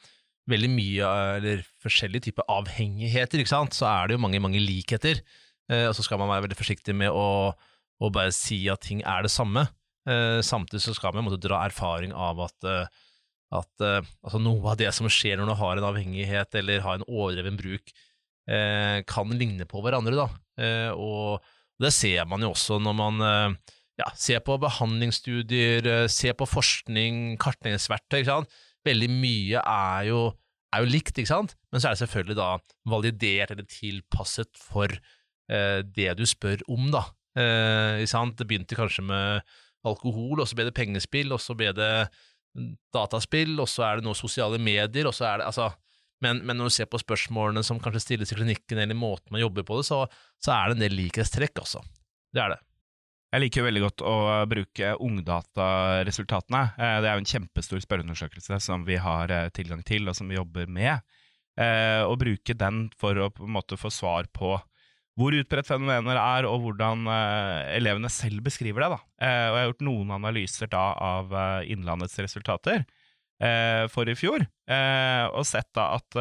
veldig 0.50 0.70
mye, 0.72 1.14
eller 1.40 1.64
forskjellige 1.82 2.30
typer 2.30 2.46
avhengigheter, 2.54 3.42
ikke 3.42 3.52
sant, 3.52 3.76
så 3.76 3.88
er 3.90 4.08
det 4.08 4.18
jo 4.18 4.24
mange, 4.24 4.42
mange 4.44 4.62
likheter. 4.62 5.22
Eh, 5.72 5.88
og 5.90 5.96
så 5.98 6.06
skal 6.06 6.22
man 6.22 6.30
være 6.30 6.46
veldig 6.46 6.60
forsiktig 6.60 6.94
med 6.98 7.10
å, 7.10 7.50
å 7.52 8.12
bare 8.14 8.34
si 8.36 8.62
at 8.70 8.84
ting 8.86 9.02
er 9.02 9.26
det 9.26 9.34
samme. 9.34 9.66
Eh, 10.06 10.40
samtidig 10.46 10.84
så 10.86 10.94
skal 10.94 11.16
man 11.18 11.26
måtte 11.26 11.42
dra 11.42 11.64
erfaring 11.66 12.14
av 12.14 12.44
at, 12.46 12.68
eh, 12.70 12.86
at 13.58 13.86
eh, 13.86 14.12
altså 14.22 14.42
noe 14.44 14.76
av 14.76 14.78
det 14.82 14.92
som 14.94 15.10
skjer 15.10 15.42
når 15.42 15.50
du 15.50 15.56
har 15.64 15.82
en 15.82 15.90
avhengighet 15.90 16.60
eller 16.62 16.86
har 16.86 17.00
en 17.00 17.08
overdreven 17.10 17.58
bruk, 17.58 17.96
eh, 18.46 19.02
kan 19.10 19.34
ligne 19.34 19.66
på 19.70 19.82
hverandre. 19.82 20.14
da. 20.22 20.30
Eh, 20.62 20.92
og 20.94 21.42
det 21.82 21.92
ser 21.92 22.30
man 22.30 22.46
jo 22.46 22.54
også 22.54 22.78
når 22.80 22.96
man 23.02 23.58
ja, 24.00 24.08
se 24.20 24.38
på 24.44 24.58
behandlingsstudier, 24.60 25.86
eh, 25.88 26.08
se 26.12 26.34
på 26.36 26.48
forskning, 26.50 27.38
kartleggingsverktøy. 27.42 28.26
Veldig 28.86 29.10
mye 29.12 29.62
er 29.62 30.10
jo, 30.10 30.22
er 30.76 30.84
jo, 30.84 30.92
likt, 30.92 31.16
ikke 31.16 31.32
sant? 31.32 31.56
men 31.72 31.82
så 31.82 31.90
er 31.90 31.96
det 31.96 32.04
selvfølgelig 32.04 32.38
da 32.40 32.50
validert 32.92 33.54
eller 33.56 33.68
tilpasset 33.72 34.52
for 34.60 34.92
eh, 34.92 35.80
det 35.96 36.12
du 36.20 36.26
spør 36.28 36.64
om, 36.72 36.92
da. 36.94 37.06
Eh, 37.40 38.04
ikke 38.04 38.14
sant? 38.14 38.38
Det 38.40 38.48
begynte 38.50 38.78
kanskje 38.78 39.06
med 39.08 39.56
alkohol, 39.86 40.42
og 40.42 40.50
så 40.50 40.58
ble 40.58 40.68
det 40.68 40.78
pengespill, 40.78 41.34
og 41.36 41.42
så 41.42 41.56
ble 41.58 41.72
det 41.76 41.94
dataspill, 42.96 43.58
og 43.60 43.68
så 43.70 43.88
er 43.88 44.00
det 44.00 44.08
noe 44.08 44.18
sosiale 44.18 44.60
medier, 44.62 45.08
og 45.08 45.16
så 45.16 45.28
er 45.32 45.42
det 45.42 45.50
altså 45.50 45.72
men, 46.24 46.40
men, 46.48 46.56
når 46.58 46.70
du 46.70 46.74
ser 46.78 46.88
på 46.90 47.00
spørsmålene 47.02 47.62
som 47.66 47.80
kanskje 47.84 48.02
stilles 48.02 48.32
i 48.32 48.38
klinikken, 48.38 48.80
eller 48.82 48.98
måten 48.98 49.36
man 49.36 49.44
jobber 49.44 49.66
på 49.68 49.82
det, 49.82 49.88
så, 49.90 50.06
så 50.42 50.54
er 50.56 50.72
det 50.72 50.78
en 50.78 50.86
del 50.86 50.96
likhetstrekk, 50.98 51.60
altså. 51.62 51.84
Det 52.34 52.42
er 52.42 52.56
det. 52.56 52.60
Jeg 53.36 53.42
liker 53.44 53.66
veldig 53.66 53.82
godt 53.84 54.02
å 54.08 54.16
bruke 54.48 54.94
ungdataresultatene. 55.04 56.62
Eh, 56.80 57.00
det 57.04 57.10
er 57.10 57.18
jo 57.18 57.24
en 57.26 57.28
kjempestor 57.28 57.82
spørreundersøkelse 57.84 58.62
som 58.64 58.86
vi 58.88 58.96
har 59.02 59.34
eh, 59.34 59.50
tilgang 59.52 59.82
til, 59.84 60.08
og 60.08 60.16
som 60.16 60.30
vi 60.32 60.38
jobber 60.38 60.70
med. 60.72 61.04
Å 61.60 61.66
eh, 62.14 62.16
bruke 62.22 62.56
den 62.56 62.86
for 62.96 63.20
å 63.20 63.28
på 63.36 63.44
en 63.44 63.58
måte 63.58 63.76
få 63.76 63.92
svar 63.92 64.30
på 64.32 64.54
hvor 65.20 65.36
utbredt 65.36 65.68
fenomener 65.68 66.16
er, 66.16 66.48
og 66.48 66.64
hvordan 66.64 67.08
elevene 67.72 68.12
selv 68.12 68.44
beskriver 68.44 68.84
det. 68.84 68.90
Da. 68.96 68.98
Og 69.00 69.28
jeg 69.28 69.60
har 69.60 69.70
gjort 69.70 69.86
noen 69.88 70.16
analyser 70.16 70.72
da 70.72 70.86
av 71.00 71.32
Innlandets 71.72 72.20
resultater 72.20 72.84
for 73.94 74.12
i 74.12 74.16
fjor, 74.20 74.44
og 75.32 75.48
sett 75.48 75.70
da 75.72 75.86
at 75.96 76.20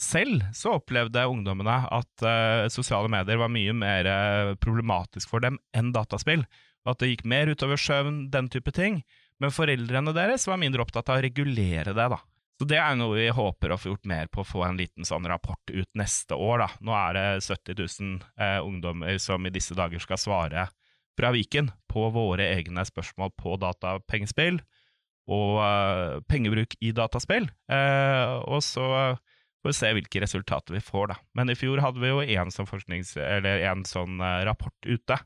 selv 0.00 0.44
så 0.56 0.78
opplevde 0.78 1.26
ungdommene 1.28 1.76
at 1.92 2.24
uh, 2.24 2.66
sosiale 2.72 3.10
medier 3.12 3.40
var 3.40 3.52
mye 3.52 3.74
mer 3.76 4.08
uh, 4.08 4.54
problematisk 4.60 5.30
for 5.30 5.44
dem 5.44 5.58
enn 5.76 5.92
dataspill, 5.94 6.46
og 6.86 6.94
at 6.94 7.02
det 7.02 7.12
gikk 7.12 7.26
mer 7.28 7.50
utover 7.52 7.80
søvn, 7.80 8.24
den 8.32 8.48
type 8.52 8.72
ting. 8.76 9.02
Men 9.40 9.52
foreldrene 9.52 10.14
deres 10.16 10.46
var 10.48 10.60
mindre 10.60 10.84
opptatt 10.84 11.12
av 11.12 11.20
å 11.20 11.24
regulere 11.24 11.92
det, 11.96 12.08
da. 12.12 12.20
Så 12.60 12.66
det 12.68 12.76
er 12.76 12.96
noe 12.96 13.16
vi 13.16 13.28
håper 13.32 13.72
å 13.72 13.78
få 13.80 13.94
gjort 13.94 14.08
mer 14.08 14.28
på, 14.32 14.42
å 14.42 14.48
få 14.48 14.64
en 14.66 14.76
liten 14.76 15.06
sånn 15.08 15.28
rapport 15.28 15.72
ut 15.72 15.88
neste 15.96 16.36
år, 16.36 16.64
da. 16.64 16.68
Nå 16.84 16.96
er 16.96 17.16
det 17.16 17.26
70 17.46 17.80
000 17.80 18.18
uh, 18.40 18.60
ungdommer 18.64 19.20
som 19.20 19.44
i 19.44 19.52
disse 19.52 19.76
dager 19.76 20.00
skal 20.00 20.20
svare 20.20 20.68
fra 21.18 21.32
Viken 21.36 21.68
på 21.90 22.06
våre 22.14 22.46
egne 22.54 22.84
spørsmål 22.88 23.32
på 23.36 23.56
datapengespill 23.60 24.60
og 25.30 25.58
uh, 25.60 26.20
pengebruk 26.28 26.76
i 26.80 26.94
dataspill. 26.96 27.50
og 27.68 28.62
så 28.64 28.86
får 29.60 29.72
vi 29.72 29.78
se 29.78 29.92
hvilke 29.96 30.22
resultater 30.24 30.76
vi 30.76 30.84
får, 30.84 31.12
da. 31.12 31.18
Men 31.36 31.52
i 31.52 31.58
fjor 31.58 31.82
hadde 31.84 32.00
vi 32.02 32.12
jo 32.12 32.22
en 32.22 32.52
sånn, 32.54 33.84
sånn 33.88 34.24
rapport 34.48 34.88
ute, 34.88 35.18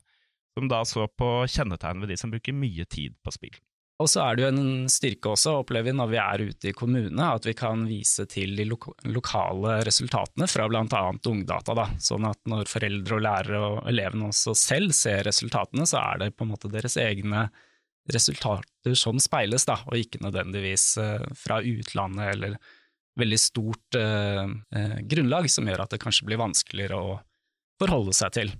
som 0.55 0.67
da 0.71 0.83
så 0.87 1.07
på 1.07 1.29
kjennetegn 1.51 2.03
ved 2.03 2.13
de 2.13 2.19
som 2.19 2.33
bruker 2.33 2.55
mye 2.55 2.85
tid 2.87 3.15
på 3.23 3.33
spill. 3.35 3.55
Og 4.03 4.09
så 4.11 4.25
er 4.25 4.35
det 4.35 4.43
jo 4.43 4.47
en 4.51 4.87
styrke 4.91 5.31
også, 5.31 5.53
opplever 5.61 5.87
vi 5.87 5.95
når 5.95 6.09
vi 6.11 6.17
er 6.19 6.41
ute 6.49 6.67
i 6.67 6.73
kommunene, 6.75 7.29
at 7.37 7.45
vi 7.47 7.53
kan 7.55 7.85
vise 7.87 8.25
til 8.27 8.51
de 8.57 8.65
lo 8.67 8.75
lokale 9.07 9.77
resultatene 9.87 10.49
fra 10.51 10.65
bl.a. 10.67 11.03
Ungdata. 11.31 11.75
Da. 11.77 11.85
Sånn 12.03 12.27
at 12.27 12.41
når 12.49 12.67
foreldre 12.67 13.15
og 13.15 13.23
lærere 13.23 13.61
og 13.69 13.77
elevene 13.87 14.33
også 14.33 14.55
selv 14.59 14.91
ser 14.97 15.23
resultatene, 15.29 15.87
så 15.87 16.01
er 16.01 16.25
det 16.25 16.33
på 16.35 16.43
en 16.43 16.51
måte 16.51 16.71
deres 16.73 16.99
egne 16.99 17.47
resultater 18.11 18.99
som 18.99 19.19
speiles, 19.23 19.63
da, 19.65 19.79
og 19.87 19.95
ikke 19.97 20.19
nødvendigvis 20.27 20.89
eh, 21.01 21.23
fra 21.39 21.61
utlandet 21.63 22.35
eller 22.35 22.59
veldig 23.19 23.39
stort 23.39 23.97
eh, 23.99 24.43
eh, 24.75 24.99
grunnlag 25.07 25.49
som 25.51 25.67
gjør 25.67 25.85
at 25.85 25.95
det 25.95 26.01
kanskje 26.03 26.27
blir 26.27 26.41
vanskeligere 26.41 26.99
å 26.99 27.17
forholde 27.81 28.15
seg 28.15 28.35
til. 28.35 28.53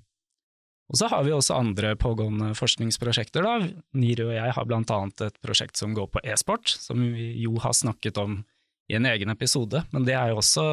Og 0.92 1.00
så 1.00 1.10
har 1.10 1.24
vi 1.26 1.34
også 1.34 1.58
andre 1.58 1.96
pågående 1.98 2.52
forskningsprosjekter. 2.58 3.46
da. 3.46 3.70
Niri 3.98 4.28
og 4.28 4.36
jeg 4.36 4.54
har 4.58 4.68
blant 4.70 4.92
annet 4.94 5.24
et 5.28 5.40
prosjekt 5.42 5.80
som 5.80 5.96
går 5.98 6.12
på 6.14 6.22
e-sport, 6.24 6.70
som 6.70 7.02
vi 7.16 7.32
jo 7.42 7.56
har 7.64 7.74
snakket 7.74 8.20
om 8.22 8.44
i 8.86 8.98
en 9.00 9.08
egen 9.10 9.34
episode, 9.34 9.82
men 9.90 10.04
det 10.06 10.14
er 10.14 10.30
jo 10.30 10.44
også 10.44 10.66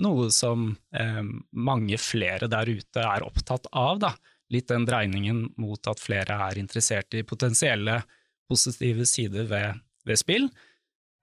noe 0.00 0.28
som 0.32 0.70
eh, 0.96 1.24
mange 1.52 1.98
flere 2.00 2.48
der 2.48 2.70
ute 2.70 3.02
er 3.02 3.26
opptatt 3.26 3.68
av. 3.76 3.98
da. 4.00 4.14
Litt 4.48 4.70
den 4.70 4.86
dreiningen 4.88 5.50
mot 5.60 5.90
at 5.90 6.00
flere 6.00 6.38
er 6.48 6.60
interessert 6.60 7.12
i 7.18 7.26
potensielle 7.26 8.00
positive 8.48 9.04
sider 9.04 9.44
ved, 9.50 9.82
ved 10.08 10.20
spill. 10.20 10.48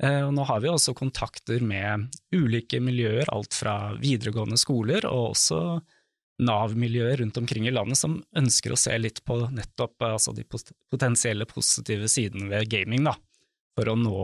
Eh, 0.04 0.22
og 0.26 0.34
nå 0.36 0.44
har 0.48 0.64
vi 0.64 0.72
også 0.72 0.96
kontakter 0.98 1.64
med 1.64 2.10
ulike 2.36 2.82
miljøer, 2.84 3.30
alt 3.32 3.56
fra 3.56 3.94
videregående 4.02 4.60
skoler 4.60 5.08
og 5.10 5.36
også 5.36 5.62
Nav-miljøer 6.44 7.22
rundt 7.22 7.38
omkring 7.40 7.64
i 7.70 7.72
landet 7.72 7.96
som 7.96 8.18
ønsker 8.36 8.74
å 8.76 8.80
se 8.80 8.92
litt 9.00 9.22
på 9.24 9.38
nettopp 9.56 10.04
altså 10.04 10.34
de 10.36 10.44
potensielle 10.44 11.48
positive 11.48 12.10
sidene 12.12 12.50
ved 12.52 12.68
gaming, 12.74 13.06
da, 13.08 13.14
for 13.78 13.88
å 13.88 13.96
nå 13.96 14.18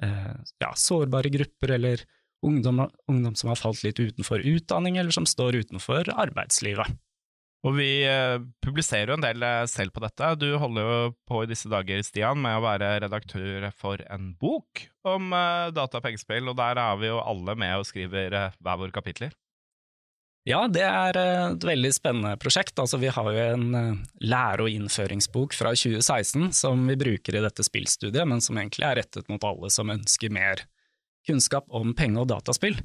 eh, 0.00 0.38
ja, 0.64 0.70
sårbare 0.80 1.28
grupper 1.34 1.74
eller 1.76 2.06
ungdom, 2.40 2.86
ungdom, 3.10 3.36
som 3.36 3.52
har 3.52 3.60
falt 3.60 3.82
litt 3.84 4.00
utenfor 4.00 4.40
utdanning, 4.48 4.96
eller 4.96 5.12
som 5.12 5.28
står 5.28 5.60
utenfor 5.66 6.08
arbeidslivet. 6.14 6.88
Og 7.66 7.74
vi 7.74 7.88
eh, 8.06 8.38
publiserer 8.62 9.10
jo 9.10 9.16
en 9.18 9.24
del 9.24 9.42
eh, 9.42 9.64
selv 9.70 9.90
på 9.94 10.02
dette. 10.04 10.30
Du 10.38 10.46
holder 10.62 10.84
jo 10.86 11.10
på 11.26 11.42
i 11.42 11.50
disse 11.50 11.70
dager, 11.70 12.04
Stian, 12.06 12.38
med 12.42 12.60
å 12.60 12.62
være 12.62 12.92
redaktør 13.02 13.66
for 13.74 14.02
en 14.06 14.30
bok 14.38 14.84
om 15.08 15.32
eh, 15.34 15.72
data 15.74 15.98
og 15.98 16.06
pengespill, 16.06 16.46
og 16.52 16.58
der 16.60 16.78
er 16.78 17.00
vi 17.00 17.10
jo 17.10 17.18
alle 17.18 17.56
med 17.58 17.80
og 17.80 17.88
skriver 17.88 18.38
hver 18.54 18.80
våre 18.84 18.94
kapitler. 18.94 19.34
Ja, 20.48 20.62
det 20.70 20.86
er 20.86 21.18
et 21.18 21.64
veldig 21.66 21.90
spennende 21.92 22.38
prosjekt. 22.40 22.78
Altså, 22.80 22.96
vi 23.02 23.10
har 23.12 23.26
jo 23.26 23.48
en 23.58 24.04
lære- 24.22 24.64
og 24.64 24.72
innføringsbok 24.72 25.52
fra 25.52 25.74
2016 25.76 26.54
som 26.56 26.86
vi 26.88 26.96
bruker 26.96 27.36
i 27.36 27.42
dette 27.44 27.66
spillstudiet, 27.66 28.22
men 28.24 28.40
som 28.40 28.56
egentlig 28.56 28.86
er 28.86 28.96
rettet 29.02 29.28
mot 29.28 29.44
alle 29.44 29.68
som 29.74 29.92
ønsker 29.92 30.32
mer 30.32 30.62
kunnskap 31.28 31.66
om 31.74 31.92
penge- 31.98 32.22
og 32.22 32.30
dataspill. 32.30 32.78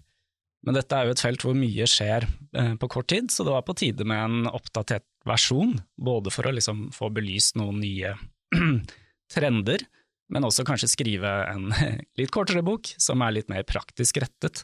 Men 0.63 0.77
dette 0.77 0.95
er 0.95 1.07
jo 1.07 1.15
et 1.15 1.23
felt 1.23 1.43
hvor 1.43 1.55
mye 1.57 1.87
skjer 1.89 2.25
eh, 2.55 2.75
på 2.79 2.89
kort 2.91 3.09
tid, 3.11 3.31
så 3.31 3.43
det 3.43 3.55
var 3.55 3.65
på 3.67 3.75
tide 3.79 4.07
med 4.07 4.21
en 4.23 4.51
oppdatert 4.51 5.05
versjon, 5.27 5.75
både 5.99 6.31
for 6.33 6.47
å 6.47 6.53
liksom 6.55 6.87
få 6.95 7.09
belyst 7.13 7.57
noen 7.59 7.81
nye 7.83 8.13
trender, 9.33 9.83
men 10.31 10.47
også 10.47 10.65
kanskje 10.67 10.91
skrive 10.93 11.33
en 11.51 11.67
litt 12.19 12.31
kortere 12.33 12.63
bok 12.65 12.93
som 13.01 13.23
er 13.25 13.35
litt 13.39 13.51
mer 13.51 13.67
praktisk 13.67 14.21
rettet. 14.23 14.63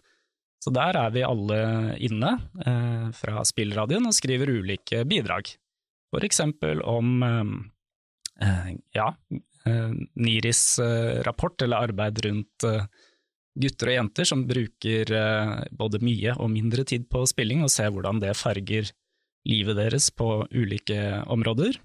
Så 0.60 0.72
der 0.75 0.98
er 1.00 1.12
vi 1.15 1.24
alle 1.24 1.60
inne 2.03 2.36
eh, 2.68 3.10
fra 3.15 3.44
spillradioen 3.48 4.10
og 4.10 4.15
skriver 4.15 4.51
ulike 4.60 5.06
bidrag. 5.08 5.51
For 6.10 6.25
eksempel 6.25 6.82
om 6.88 7.24
eh, 7.24 7.53
eh 8.48 8.72
ja, 8.96 9.13
eh, 9.65 9.94
Niris 10.15 10.63
rapport 11.27 11.62
eller 11.62 11.89
arbeid 11.89 12.20
rundt 12.25 12.68
eh, 12.68 12.88
gutter 13.60 13.91
og 13.91 13.96
jenter 13.98 14.27
som 14.27 14.46
bruker 14.48 15.12
både 15.75 16.01
mye 16.06 16.36
og 16.38 16.51
mindre 16.53 16.86
tid 16.88 17.08
på 17.12 17.24
spilling, 17.27 17.63
og 17.65 17.72
ser 17.74 17.89
hvordan 17.94 18.22
det 18.22 18.38
farger 18.38 18.91
livet 19.50 19.79
deres 19.79 20.10
på 20.13 20.46
ulike 20.53 21.24
områder. 21.32 21.79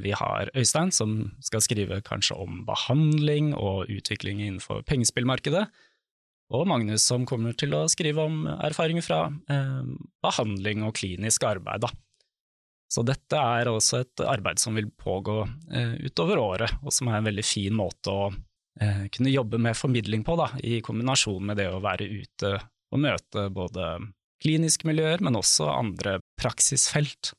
Vi 0.00 0.12
har 0.16 0.48
Øystein 0.56 0.92
som 0.94 1.16
skal 1.44 1.60
skrive 1.64 1.98
kanskje 2.06 2.38
om 2.40 2.62
behandling 2.64 3.50
og 3.52 3.90
utvikling 3.92 4.40
innenfor 4.40 4.80
pengespillmarkedet 4.88 5.66
og 6.52 6.68
Magnus 6.68 7.04
som 7.08 7.24
kommer 7.28 7.56
til 7.56 7.72
å 7.76 7.86
skrive 7.90 8.24
om 8.28 8.44
erfaringer 8.52 9.04
fra 9.04 9.20
eh, 9.30 9.82
behandling 10.24 10.84
og 10.86 10.94
klinisk 10.98 11.46
arbeid. 11.48 11.86
Da. 11.86 11.90
Så 12.92 13.04
dette 13.08 13.38
er 13.38 13.70
også 13.70 14.02
et 14.02 14.24
arbeid 14.28 14.60
som 14.60 14.76
vil 14.76 14.90
pågå 14.90 15.38
eh, 15.72 15.94
utover 16.04 16.42
året, 16.42 16.74
og 16.84 16.92
som 16.92 17.08
er 17.08 17.20
en 17.20 17.30
veldig 17.30 17.46
fin 17.46 17.76
måte 17.76 18.12
å 18.12 18.26
eh, 18.28 18.40
kunne 19.12 19.32
jobbe 19.32 19.58
med 19.60 19.76
formidling 19.76 20.22
på, 20.24 20.36
da, 20.40 20.48
i 20.64 20.78
kombinasjon 20.84 21.44
med 21.44 21.58
det 21.60 21.68
å 21.68 21.82
være 21.84 22.06
ute 22.08 22.54
og 22.92 23.00
møte 23.04 23.46
både 23.52 23.94
kliniske 24.42 24.88
miljøer, 24.88 25.22
men 25.24 25.38
også 25.38 25.68
andre 25.70 26.18
praksisfelt. 26.40 27.34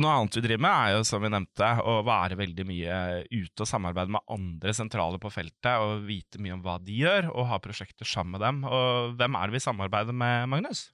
Noe 0.00 0.12
annet 0.16 0.38
vi 0.38 0.42
driver 0.46 0.62
med, 0.64 0.72
er 0.72 0.94
jo 0.94 1.04
som 1.04 1.20
vi 1.20 1.28
nevnte, 1.28 1.68
å 1.84 1.98
være 2.06 2.38
veldig 2.40 2.64
mye 2.64 2.94
ute 3.28 3.64
og 3.64 3.68
samarbeide 3.68 4.14
med 4.14 4.24
andre 4.32 4.72
sentrale 4.76 5.20
på 5.20 5.32
feltet 5.34 5.84
og 5.84 6.06
vite 6.08 6.40
mye 6.40 6.54
om 6.56 6.62
hva 6.64 6.78
de 6.80 6.96
gjør, 7.02 7.28
og 7.34 7.50
ha 7.50 7.60
prosjekter 7.60 8.08
sammen 8.08 8.38
med 8.38 8.44
dem. 8.46 8.62
Og 8.64 9.18
hvem 9.20 9.36
er 9.36 9.50
det 9.50 9.58
vi 9.58 9.64
samarbeider 9.66 10.16
med, 10.16 10.48
Magnus? 10.54 10.86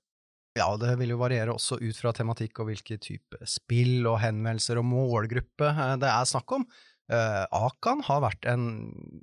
Ja, 0.59 0.73
det 0.81 0.97
vil 0.99 1.13
jo 1.15 1.21
variere 1.21 1.55
også 1.55 1.79
ut 1.79 2.01
fra 2.01 2.11
tematikk 2.17 2.59
og 2.59 2.73
hvilke 2.73 2.99
type 2.99 3.39
spill 3.47 4.03
og 4.11 4.19
henvendelser 4.25 4.81
og 4.81 4.89
målgruppe 4.91 5.71
eh, 5.71 5.95
det 6.03 6.11
er 6.11 6.27
snakk 6.27 6.57
om. 6.57 6.67
Uh, 7.09 7.45
Akan 7.57 8.03
har 8.05 8.25
vært 8.25 8.49
en 8.51 8.65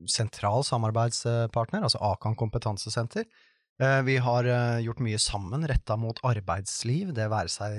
sentral 0.09 0.65
samarbeidspartner, 0.65 1.85
altså 1.85 2.01
Akan 2.01 2.37
kompetansesenter. 2.39 3.27
Eh, 3.75 4.01
vi 4.07 4.15
har 4.23 4.47
eh, 4.47 4.77
gjort 4.85 5.01
mye 5.03 5.17
sammen 5.19 5.65
retta 5.67 5.97
mot 5.99 6.19
arbeidsliv, 6.23 7.11
det 7.15 7.25
være 7.31 7.51
seg 7.51 7.73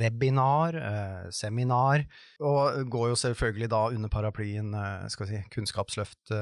webinar, 0.00 0.78
eh, 0.78 1.26
seminar, 1.34 2.06
og 2.40 2.88
går 2.92 3.10
jo 3.10 3.18
selvfølgelig 3.20 3.68
da 3.74 3.82
under 3.92 4.12
paraplyen 4.12 4.72
skal 5.12 5.28
vi 5.28 5.34
si, 5.34 5.42
Kunnskapsløft, 5.52 6.32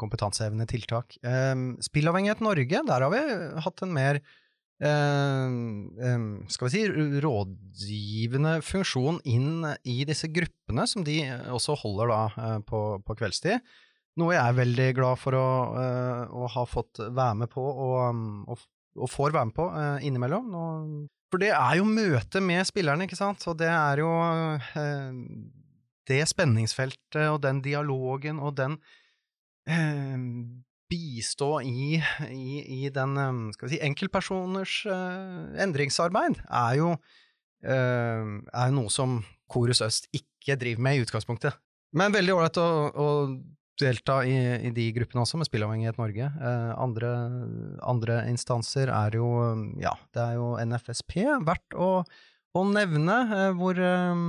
kompetansehevende 0.00 0.68
tiltak. 0.70 1.18
Spillavhengighet 1.84 2.40
Norge, 2.44 2.82
der 2.88 3.04
har 3.04 3.12
vi 3.12 3.22
hatt 3.66 3.84
en 3.84 3.92
mer 3.96 4.22
skal 4.76 6.68
vi 6.68 6.72
si, 6.74 6.82
rådgivende 7.24 8.58
funksjon 8.60 9.22
inn 9.24 9.64
i 9.88 10.04
disse 10.08 10.28
gruppene, 10.28 10.84
som 10.90 11.04
de 11.06 11.22
også 11.54 11.78
holder 11.80 12.12
da 12.12 12.60
på, 12.68 12.80
på 13.00 13.16
kveldstid. 13.16 13.64
Noe 14.20 14.32
jeg 14.32 14.42
er 14.42 14.58
veldig 14.58 14.88
glad 14.96 15.20
for 15.20 15.36
å, 15.36 15.48
å 16.28 16.48
ha 16.52 16.64
fått 16.68 17.00
være 17.00 17.40
med 17.42 17.52
på, 17.52 17.64
og, 17.64 18.20
og, 18.52 18.66
og 18.96 19.12
får 19.12 19.32
være 19.36 19.48
med 19.48 19.56
på 19.56 19.68
innimellom. 20.08 20.52
For 21.32 21.42
det 21.42 21.52
er 21.56 21.74
jo 21.80 21.88
møte 21.88 22.40
med 22.44 22.68
spillerne, 22.68 23.08
ikke 23.08 23.18
sant, 23.18 23.44
og 23.48 23.56
det 23.60 23.72
er 23.72 24.04
jo 24.04 24.12
det 26.06 26.22
spenningsfeltet 26.30 27.26
og 27.32 27.40
den 27.44 27.64
dialogen 27.64 28.38
og 28.38 28.56
den 28.60 28.78
bistå 30.90 31.60
i, 31.66 31.98
i, 32.30 32.60
i, 32.62 32.80
den 32.94 33.16
um, 33.18 33.40
skal 33.54 33.68
vi 33.68 33.74
si, 33.74 33.82
enkeltpersoners 33.86 34.78
endringsarbeid, 35.62 36.38
er 36.46 36.78
jo, 36.78 36.92
er 37.66 38.74
noe 38.74 38.92
som 38.92 39.18
Korus 39.50 39.82
Øst 39.82 40.06
ikke 40.14 40.58
driver 40.60 40.84
med 40.86 40.98
i 40.98 41.04
utgangspunktet. 41.06 41.56
Men 41.96 42.14
veldig 42.14 42.34
ålreit 42.36 42.58
å, 42.60 42.68
å 42.92 43.08
delta 43.80 44.20
i, 44.24 44.34
i, 44.68 44.72
de 44.74 44.86
gruppene 44.96 45.22
også, 45.22 45.38
med 45.40 45.48
Spillavhengighet 45.48 46.00
Norge. 46.00 46.30
Uh, 46.40 46.72
andre, 46.82 47.12
andre, 47.84 48.20
instanser 48.32 48.92
er 48.92 49.18
jo 49.18 49.28
Ja, 49.82 49.94
det 50.16 50.22
er 50.24 50.38
jo 50.40 50.54
NFSP, 50.60 51.18
verdt 51.46 51.76
å, 51.76 51.90
å 52.56 52.62
nevne, 52.68 53.18
hvor 53.58 53.76
eh, 53.76 54.22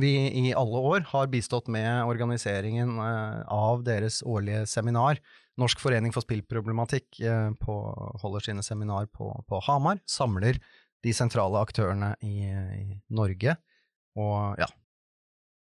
vi 0.00 0.12
i 0.40 0.50
alle 0.56 0.82
år 0.92 1.06
har 1.12 1.30
bistått 1.30 1.70
med 1.70 2.04
organiseringen 2.10 2.98
av 3.00 3.84
deres 3.86 4.20
årlige 4.26 4.64
seminar. 4.70 5.18
Norsk 5.58 5.80
forening 5.82 6.14
for 6.14 6.24
spillproblematikk 6.24 7.22
eh, 7.26 7.50
på, 7.58 7.78
holder 8.22 8.46
sine 8.46 8.62
seminar 8.66 9.10
på, 9.12 9.32
på, 9.48 9.62
Hamar. 9.66 9.98
Samler 10.08 10.60
de 11.04 11.16
sentrale 11.16 11.58
aktørene 11.58 12.14
i, 12.22 12.46
i 12.52 13.00
Norge. 13.10 13.56
Og 14.20 14.60
ja, 14.60 14.68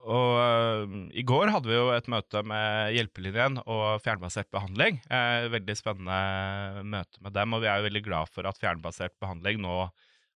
og 0.01 0.37
uh, 0.41 0.93
I 1.13 1.23
går 1.27 1.51
hadde 1.53 1.69
vi 1.69 1.77
jo 1.77 1.91
et 1.93 2.07
møte 2.09 2.41
med 2.47 2.95
Hjelpelinjen 2.95 3.59
og 3.61 4.01
fjernbasert 4.01 4.49
behandling. 4.53 4.97
Eh, 5.13 5.49
veldig 5.53 5.75
spennende 5.77 6.85
møte 6.89 7.21
med 7.21 7.35
dem, 7.37 7.53
og 7.53 7.61
vi 7.61 7.69
er 7.69 7.81
jo 7.81 7.87
veldig 7.89 8.03
glad 8.07 8.31
for 8.33 8.49
at 8.49 8.57
fjernbasert 8.61 9.13
behandling 9.21 9.61
nå 9.61 9.75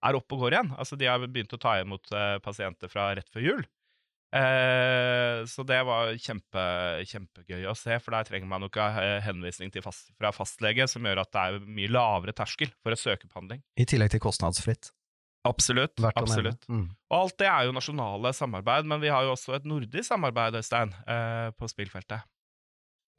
er 0.04 0.18
oppe 0.18 0.36
og 0.36 0.44
går 0.44 0.58
igjen. 0.58 0.74
Altså 0.76 0.98
De 1.00 1.08
har 1.08 1.22
begynt 1.24 1.56
å 1.56 1.60
ta 1.60 1.78
imot 1.80 2.12
uh, 2.12 2.36
pasienter 2.44 2.92
fra 2.92 3.14
rett 3.16 3.30
før 3.32 3.46
jul. 3.46 3.64
Eh, 4.34 5.44
så 5.46 5.62
det 5.68 5.78
var 5.86 6.10
kjempe, 6.18 6.64
kjempegøy 7.06 7.68
å 7.70 7.76
se, 7.78 8.00
for 8.02 8.16
der 8.16 8.26
trenger 8.26 8.50
man 8.50 8.66
jo 8.66 8.70
ikke 8.72 8.88
henvisning 9.28 9.70
fast, 9.84 10.10
fra 10.18 10.34
fastlege, 10.34 10.88
som 10.90 11.06
gjør 11.06 11.22
at 11.22 11.32
det 11.34 11.46
er 11.46 11.70
mye 11.78 11.92
lavere 11.92 12.34
terskel 12.36 12.72
for 12.82 12.96
å 12.96 12.98
søke 12.98 13.30
behandling. 13.30 13.62
I 13.78 13.86
tillegg 13.88 14.16
til 14.16 14.24
kostnadsfritt. 14.24 14.90
Absolutt. 15.44 16.00
absolutt. 16.16 16.62
Mm. 16.72 16.86
Og 17.12 17.16
alt 17.18 17.36
det 17.42 17.48
er 17.50 17.66
jo 17.66 17.74
nasjonale 17.76 18.32
samarbeid, 18.32 18.86
men 18.88 19.02
vi 19.02 19.10
har 19.12 19.26
jo 19.26 19.34
også 19.34 19.58
et 19.58 19.66
nordisk 19.68 20.08
samarbeid, 20.08 20.56
Øystein, 20.56 20.94
eh, 21.04 21.50
på 21.58 21.68
spillfeltet. 21.68 22.24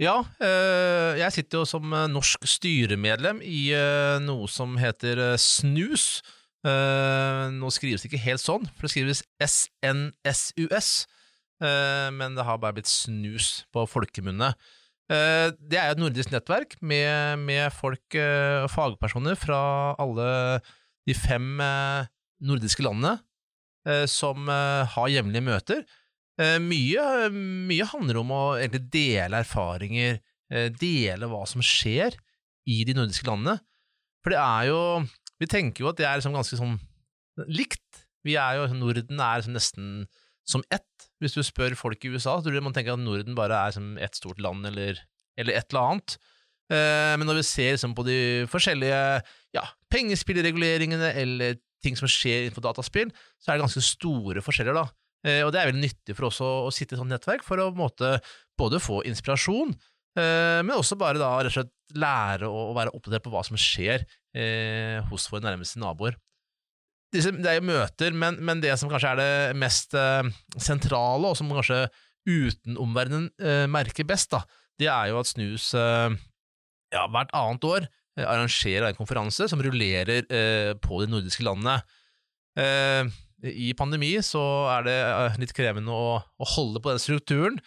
Ja, 0.01 0.17
eh, 0.43 1.21
jeg 1.21 1.31
sitter 1.37 1.61
jo 1.61 1.67
som 1.69 1.93
eh, 1.93 2.07
norsk 2.11 2.43
styremedlem 2.49 3.39
i 3.45 3.69
eh, 3.77 4.17
noe 4.25 4.49
som 4.51 4.73
heter 4.81 5.21
eh, 5.21 5.37
SNUS. 5.39 6.19
Eh, 6.65 7.43
nå 7.53 7.69
skrives 7.73 8.01
det 8.01 8.09
ikke 8.09 8.23
helt 8.23 8.41
sånn, 8.41 8.65
for 8.73 8.87
det 8.87 8.93
skrives 8.95 9.21
SNSUS, 9.37 10.89
eh, 11.61 12.07
men 12.15 12.37
det 12.37 12.45
har 12.47 12.61
bare 12.61 12.79
blitt 12.79 12.89
snus 12.89 13.67
på 13.75 13.85
folkemunne. 13.89 14.55
Eh, 15.13 15.51
det 15.61 15.77
er 15.77 15.93
et 15.93 16.01
nordisk 16.01 16.33
nettverk 16.33 16.73
med, 16.81 17.43
med 17.45 17.69
folk 17.75 18.17
og 18.17 18.71
fagpersoner 18.73 19.37
fra 19.37 19.59
alle 20.01 20.29
de 21.05 21.13
fem 21.13 21.61
nordiske 22.41 22.81
landene 22.81 23.19
som 24.09 24.47
har 24.49 25.11
jevnlige 25.13 25.45
møter. 25.45 25.83
Mye, 26.57 27.03
mye 27.29 27.85
handler 27.85 28.17
om 28.23 28.31
å 28.33 28.39
dele 28.73 29.43
erfaringer, 29.43 30.17
dele 30.49 31.29
hva 31.29 31.43
som 31.45 31.61
skjer 31.61 32.17
i 32.65 32.79
de 32.89 32.95
nordiske 32.97 33.29
landene. 33.29 33.59
For 34.25 34.33
det 34.33 34.41
er 34.41 34.71
jo 34.71 34.81
Vi 35.41 35.49
tenker 35.51 35.83
jo 35.83 35.91
at 35.91 35.99
det 35.99 36.07
er 36.07 36.19
liksom 36.19 36.35
ganske 36.35 36.59
sånn 36.59 36.77
likt. 37.51 38.05
Vi 38.25 38.37
er 38.39 38.59
jo, 38.59 38.69
Norden 38.77 39.19
er 39.19 39.41
liksom 39.41 39.57
nesten 39.57 39.89
som 40.47 40.63
ett. 40.73 41.09
Hvis 41.21 41.35
du 41.35 41.41
spør 41.45 41.75
folk 41.77 42.03
i 42.05 42.11
USA, 42.13 42.37
så 42.37 42.45
tror 42.45 42.57
jeg 42.57 42.65
man 42.65 42.75
tenker 42.75 42.95
at 42.95 43.01
Norden 43.01 43.37
bare 43.37 43.57
er 43.67 43.75
som 43.75 43.95
ett 44.01 44.17
stort 44.17 44.41
land 44.43 44.67
eller, 44.69 44.99
eller 45.39 45.57
et 45.57 45.71
eller 45.73 45.91
annet. 45.91 46.17
Eh, 46.73 47.13
men 47.19 47.27
når 47.29 47.41
vi 47.41 47.47
ser 47.47 47.75
liksom 47.75 47.93
på 47.97 48.05
de 48.07 48.19
forskjellige 48.49 48.99
ja, 49.57 49.65
pengespillreguleringene 49.93 51.11
eller 51.21 51.59
ting 51.85 51.97
som 51.99 52.09
skjer 52.09 52.45
innenfor 52.45 52.65
dataspill, 52.65 53.11
så 53.41 53.51
er 53.51 53.57
det 53.57 53.65
ganske 53.67 53.83
store 53.85 54.43
forskjeller. 54.45 54.77
da. 54.77 54.87
Eh, 55.25 55.41
og 55.45 55.51
det 55.53 55.61
er 55.61 55.71
veldig 55.71 55.83
nyttig 55.83 56.17
for 56.17 56.29
oss 56.29 56.41
å, 56.45 56.51
å 56.67 56.73
sitte 56.73 56.97
i 56.97 57.01
sånt 57.01 57.13
nettverk 57.13 57.45
for 57.45 57.61
å 57.61 57.71
måte 57.75 58.17
både 58.57 58.81
få 58.81 59.01
inspirasjon, 59.09 59.73
eh, 60.17 60.61
men 60.61 60.75
også 60.77 60.97
bare 61.01 61.21
da 61.21 61.31
rett 61.39 61.53
og 61.53 61.57
slett 61.59 61.97
lære 61.97 62.49
å, 62.49 62.69
å 62.71 62.77
være 62.77 62.93
oppdatert 62.97 63.25
på 63.25 63.33
hva 63.33 63.43
som 63.45 63.57
skjer 63.59 64.05
eh, 64.35 64.99
hos 65.09 65.27
våre 65.31 65.45
nærmeste 65.47 65.81
naboer. 65.81 66.17
Det 67.15 67.23
er 67.23 67.59
jo 67.61 67.69
møter, 67.69 68.15
men, 68.17 68.37
men 68.43 68.59
det 68.63 68.73
som 68.79 68.91
kanskje 68.91 69.13
er 69.13 69.19
det 69.21 69.57
mest 69.61 69.95
eh, 69.95 70.27
sentrale, 70.59 71.31
og 71.31 71.37
som 71.39 71.51
kanskje 71.53 71.85
utenomverdenen 72.27 73.29
eh, 73.39 73.65
merker 73.71 74.07
best, 74.07 74.33
da, 74.33 74.41
det 74.81 74.89
er 74.91 75.11
jo 75.11 75.21
at 75.21 75.29
Snus 75.29 75.69
eh, 75.77 76.15
ja, 76.95 77.05
hvert 77.11 77.31
annet 77.35 77.67
år 77.67 77.85
eh, 77.85 78.25
arrangerer 78.25 78.89
en 78.89 78.97
konferanse 78.97 79.47
som 79.51 79.61
rullerer 79.63 80.25
eh, 80.25 80.73
på 80.81 81.03
de 81.03 81.11
nordiske 81.13 81.45
landene. 81.45 81.79
I 83.45 83.73
pandemi 83.75 84.13
så 84.23 84.41
er 84.71 84.85
det 84.87 84.99
litt 85.41 85.51
krevende 85.53 85.91
å, 85.91 86.13
å 86.23 86.45
holde 86.55 86.79
på 86.81 86.93
den 86.93 87.01
strukturen. 87.03 87.57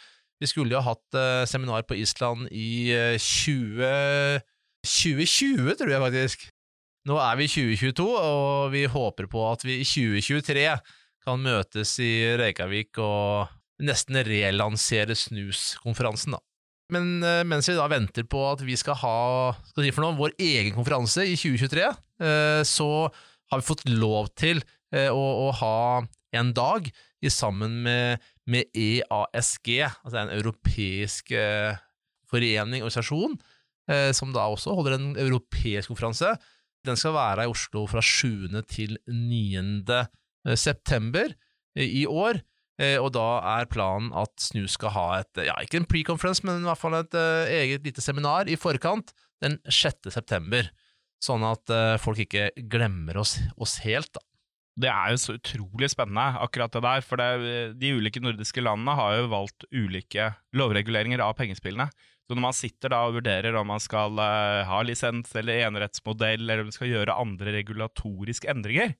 Vi 0.41 0.49
skulle 0.49 0.73
jo 0.73 0.81
ha 0.81 0.95
hatt 0.95 1.19
seminar 1.51 1.85
på 1.85 1.99
Island 2.01 2.49
i 2.49 2.89
eh, 2.97 3.19
20, 3.21 4.41
2020, 4.81 5.75
tror 5.77 5.93
jeg 5.93 6.05
faktisk. 6.07 6.49
Nå 7.07 7.19
er 7.23 7.39
vi 7.39 7.47
i 7.47 7.53
2022, 7.53 8.09
og 8.09 8.73
vi 8.75 8.83
håper 8.91 9.29
på 9.31 9.45
at 9.53 9.63
vi 9.65 9.79
i 9.83 9.87
2023 9.87 10.67
kan 11.25 11.41
møtes 11.45 11.95
i 12.03 12.13
Reykjavik 12.41 12.99
og 13.05 13.55
nesten 13.85 14.19
relansere 14.27 15.15
snuskonferansen, 15.17 16.35
da. 16.35 16.43
Men 16.93 17.19
eh, 17.25 17.43
mens 17.45 17.69
vi 17.69 17.77
da 17.77 17.89
venter 17.91 18.25
på 18.29 18.41
at 18.49 18.63
vi 18.65 18.77
skal 18.81 18.97
ha 19.03 19.17
skal 19.69 19.85
si 19.85 19.93
noe, 20.01 20.17
vår 20.17 20.35
egen 20.41 20.73
konferanse 20.77 21.27
i 21.29 21.37
2023, 21.37 21.85
eh, 22.25 22.63
så 22.65 22.89
har 23.53 23.61
vi 23.61 23.67
fått 23.67 23.85
lov 23.93 24.31
til 24.39 24.63
eh, 24.95 25.11
å, 25.13 25.25
å 25.49 25.51
ha 25.61 25.77
en 26.39 26.55
dag 26.57 26.89
sammen 27.29 27.81
med, 27.85 28.25
med 28.49 28.69
EASG, 28.79 29.69
altså 29.85 30.21
en 30.23 30.33
europeisk 30.33 31.33
forening 31.33 31.85
forening, 32.29 32.83
organisasjon, 32.85 33.39
som 34.13 34.35
da 34.35 34.45
også 34.53 34.75
holder 34.77 34.99
en 34.99 35.07
europeisk 35.17 35.89
konferanse. 35.89 36.35
Den 36.87 36.99
skal 36.99 37.17
være 37.17 37.47
i 37.47 37.51
Oslo 37.51 37.87
fra 37.91 38.03
7. 38.05 38.47
til 38.71 38.99
9. 39.09 39.83
september 40.55 41.35
eh, 41.77 41.89
i 41.89 42.07
år. 42.07 42.43
Eh, 42.79 42.95
og 43.03 43.11
da 43.17 43.27
er 43.59 43.71
planen 43.71 44.13
at 44.17 44.31
SNU 44.39 44.69
skal 44.71 44.95
ha 44.95 45.07
et, 45.19 45.41
ja, 45.49 45.57
ikke 45.65 45.81
en 45.81 45.89
pre-conference, 45.91 46.45
men 46.47 46.63
i 46.63 46.69
hvert 46.69 46.79
fall 46.79 46.95
et 47.01 47.17
eh, 47.19 47.55
eget 47.65 47.87
lite 47.87 48.05
seminar 48.05 48.51
i 48.51 48.59
forkant 48.59 49.11
den 49.43 49.59
6. 49.67 50.13
september, 50.15 50.71
sånn 51.23 51.43
at 51.47 51.75
eh, 51.75 51.97
folk 51.99 52.23
ikke 52.23 52.53
glemmer 52.71 53.19
oss, 53.19 53.39
oss 53.59 53.81
helt, 53.87 54.13
da. 54.15 54.23
Det 54.79 54.91
er 54.93 55.11
jo 55.11 55.19
så 55.19 55.35
utrolig 55.35 55.89
spennende, 55.91 56.39
akkurat 56.39 56.71
det 56.71 56.85
der. 56.85 57.01
For 57.03 57.19
det, 57.19 57.55
de 57.81 57.89
ulike 57.99 58.21
nordiske 58.23 58.63
landene 58.63 58.95
har 58.95 59.17
jo 59.17 59.25
valgt 59.33 59.65
ulike 59.75 60.29
lovreguleringer 60.55 61.19
av 61.25 61.33
pengespillene. 61.35 61.89
Så 62.29 62.37
når 62.37 62.45
man 62.45 62.57
sitter 62.57 62.93
da 62.93 63.01
og 63.09 63.15
vurderer 63.17 63.57
om 63.57 63.71
man 63.73 63.81
skal 63.81 64.19
uh, 64.21 64.67
ha 64.69 64.79
lisens 64.85 65.31
eller 65.41 65.65
enerettsmodell, 65.65 66.43
eller 66.45 66.61
om 66.61 66.69
man 66.69 66.77
skal 66.77 66.91
gjøre 66.91 67.17
andre 67.17 67.55
regulatoriske 67.55 68.51
endringer, 68.53 68.93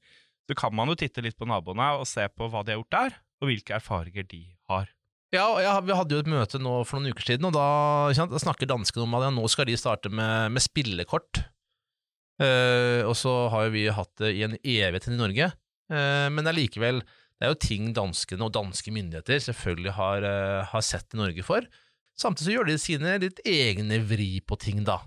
så 0.49 0.57
kan 0.57 0.73
man 0.73 0.89
jo 0.89 0.97
titte 0.97 1.21
litt 1.21 1.37
på 1.37 1.49
naboene 1.49 1.91
og 2.01 2.07
se 2.09 2.25
på 2.33 2.49
hva 2.49 2.63
de 2.65 2.73
har 2.73 2.81
gjort 2.81 2.95
der, 2.95 3.19
og 3.43 3.51
hvilke 3.51 3.75
erfaringer 3.77 4.25
de 4.31 4.41
har. 4.73 4.89
Ja, 5.37 5.45
ja 5.61 5.75
vi 5.85 5.93
hadde 5.93 6.17
jo 6.17 6.23
et 6.25 6.31
møte 6.33 6.57
nå 6.63 6.73
for 6.89 6.97
noen 6.97 7.13
uker 7.13 7.27
siden, 7.29 7.51
og 7.51 7.53
da, 7.53 7.69
sant, 8.17 8.33
da 8.33 8.41
snakker 8.41 8.71
danskene 8.71 9.05
om 9.05 9.17
at 9.19 9.27
ja, 9.27 9.33
nå 9.37 9.45
skal 9.53 9.69
de 9.69 9.77
starte 9.77 10.09
med, 10.09 10.55
med 10.57 10.65
spillekort. 10.65 11.43
Uh, 12.41 13.05
og 13.05 13.13
så 13.19 13.35
har 13.53 13.67
jo 13.67 13.75
vi 13.75 13.89
hatt 13.93 14.15
det 14.23 14.33
i 14.39 14.45
en 14.47 14.57
evighet 14.57 15.11
i 15.11 15.19
Norge, 15.19 15.51
uh, 15.93 16.29
men 16.33 16.49
er 16.49 16.57
det 16.57 17.47
er 17.47 17.53
jo 17.53 17.61
ting 17.61 17.93
danskene 17.95 18.49
og 18.49 18.55
danske 18.57 18.91
myndigheter 18.91 19.39
selvfølgelig 19.45 19.93
har, 19.95 20.25
har 20.73 20.83
sett 20.83 21.15
i 21.15 21.21
Norge 21.21 21.45
for. 21.47 21.69
Samtidig 22.19 22.49
så 22.49 22.55
gjør 22.57 22.69
de 22.69 22.79
sine 22.83 23.17
litt 23.23 23.43
egne 23.47 24.01
vri 24.03 24.39
på 24.43 24.59
ting, 24.59 24.83
da, 24.87 25.01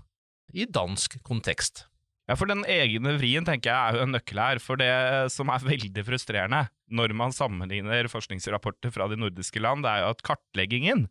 i 0.56 0.64
dansk 0.64 1.18
kontekst. 1.26 1.86
Ja, 2.30 2.36
for 2.38 2.48
den 2.48 2.62
egne 2.70 3.16
vrien 3.18 3.44
tenker 3.44 3.72
jeg 3.72 3.76
er 3.76 3.98
jo 3.98 4.06
en 4.06 4.14
nøkkel 4.14 4.40
her, 4.40 4.60
for 4.62 4.80
det 4.80 4.92
som 5.34 5.50
er 5.52 5.64
veldig 5.66 6.04
frustrerende 6.06 6.62
når 6.92 7.14
man 7.18 7.34
sammenligner 7.34 8.08
forskningsrapporter 8.12 8.92
fra 8.94 9.08
de 9.10 9.18
nordiske 9.20 9.60
land, 9.60 9.84
det 9.84 9.90
er 9.92 10.04
jo 10.04 10.12
at 10.14 10.24
kartleggingen 10.24 11.06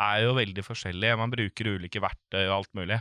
er 0.00 0.22
jo 0.24 0.36
veldig 0.36 0.64
forskjellig, 0.64 1.16
man 1.18 1.32
bruker 1.32 1.74
ulike 1.74 2.02
verktøy 2.02 2.44
og 2.44 2.60
alt 2.60 2.72
mulig. 2.78 3.00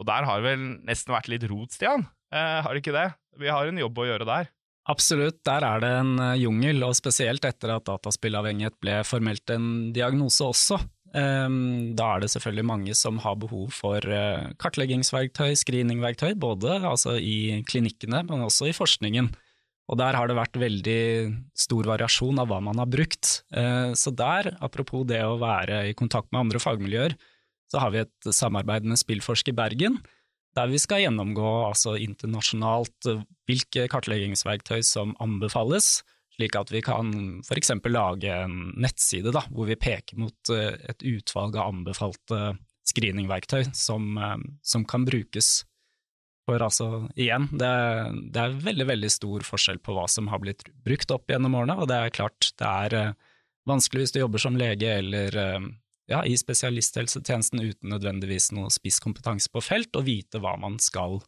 Og 0.00 0.06
der 0.08 0.28
har 0.28 0.40
det 0.40 0.48
vel 0.48 0.62
nesten 0.88 1.14
vært 1.14 1.28
litt 1.32 1.44
rot, 1.50 1.74
Stian, 1.76 2.06
eh, 2.32 2.60
har 2.64 2.72
det 2.72 2.84
ikke 2.84 2.96
det? 2.96 3.10
Vi 3.40 3.50
har 3.52 3.68
en 3.68 3.80
jobb 3.80 4.00
å 4.00 4.08
gjøre 4.08 4.28
der. 4.28 4.48
Absolutt, 4.90 5.42
der 5.46 5.64
er 5.66 5.82
det 5.82 5.90
en 5.98 6.14
eh, 6.18 6.38
jungel, 6.40 6.80
og 6.86 6.96
spesielt 6.96 7.44
etter 7.46 7.74
at 7.74 7.86
dataspillavhengighet 7.88 8.78
ble 8.80 9.00
formelt 9.06 9.52
en 9.52 9.90
diagnose 9.94 10.46
også. 10.46 10.80
Ehm, 11.14 11.96
Da 11.96 12.14
er 12.14 12.20
det 12.20 12.30
selvfølgelig 12.30 12.66
mange 12.66 12.94
som 12.94 13.18
har 13.18 13.36
behov 13.36 13.70
for 13.74 13.98
eh, 13.98 14.52
kartleggingsverktøy, 14.62 15.54
screeningverktøy, 15.58 16.34
både 16.38 16.80
altså 16.86 17.16
i 17.18 17.62
klinikkene, 17.66 18.22
men 18.28 18.46
også 18.46 18.70
i 18.70 18.76
forskningen. 18.76 19.32
Og 19.90 19.98
der 19.98 20.14
har 20.14 20.28
det 20.30 20.38
vært 20.38 20.60
veldig 20.60 21.02
stor 21.58 21.88
variasjon 21.90 22.38
av 22.38 22.46
hva 22.50 22.60
man 22.62 22.78
har 22.78 22.86
brukt. 22.86 23.42
Eh, 23.52 23.92
Så 23.98 24.14
der, 24.14 24.56
apropos 24.60 25.04
det 25.06 25.22
å 25.24 25.38
være 25.40 25.90
i 25.90 25.94
kontakt 25.94 26.30
med 26.30 26.46
andre 26.46 26.62
fagmiljøer, 26.62 27.16
så 27.70 27.80
har 27.80 27.90
vi 27.90 28.02
et 28.02 28.30
samarbeid 28.34 28.84
med 28.84 28.98
Spillforsk 28.98 29.48
i 29.50 29.54
Bergen, 29.54 29.98
der 30.54 30.66
vi 30.66 30.78
skal 30.82 31.02
gjennomgå 31.04 31.50
altså 31.68 31.96
internasjonalt 31.98 33.10
eh, 33.10 33.22
hvilke 33.50 33.88
kartleggingsverktøy 33.90 34.82
som 34.86 35.16
anbefales, 35.18 36.02
slik 36.40 36.56
at 36.56 36.72
vi 36.72 36.80
kan 36.82 37.12
eksempel 37.56 37.92
lage 37.92 38.32
en 38.32 38.72
nettside 38.80 39.32
da, 39.34 39.44
hvor 39.52 39.68
vi 39.68 39.76
peker 39.76 40.20
mot 40.20 40.52
eh, 40.54 40.78
et 40.88 41.02
utvalg 41.04 41.56
av 41.56 41.74
anbefalte 41.74 42.56
screeningverktøy 42.88 43.74
som, 43.76 44.16
eh, 44.16 44.38
som 44.62 44.86
kan 44.88 45.04
brukes. 45.04 45.64
For 46.48 46.62
altså, 46.64 47.10
igjen, 47.14 47.50
det, 47.52 47.70
det 48.32 48.40
er 48.40 48.56
veldig, 48.64 48.86
veldig 48.88 49.10
stor 49.12 49.44
forskjell 49.46 49.82
på 49.84 49.94
hva 49.94 50.06
som 50.08 50.30
har 50.32 50.40
blitt 50.42 50.64
brukt 50.86 51.12
opp 51.12 51.28
gjennom 51.30 51.58
årene, 51.60 51.76
og 51.76 51.90
det 51.90 51.98
er 52.00 52.16
klart 52.16 52.52
det 52.58 52.70
er 52.70 52.96
eh, 52.96 53.18
vanskelig 53.68 54.06
hvis 54.06 54.16
du 54.16 54.22
jobber 54.22 54.40
som 54.40 54.56
lege 54.58 54.88
eller 54.88 55.36
ja, 56.10 56.24
i 56.26 56.32
spesialisthelsetjenesten 56.34 57.60
uten 57.60 57.92
nødvendigvis 57.92 58.48
noe 58.56 58.72
spisskompetanse 58.72 59.52
på 59.52 59.62
felt, 59.62 59.92
og 59.94 60.08
vite 60.08 60.40
hva 60.42 60.56
man 60.58 60.80
skal 60.82 61.20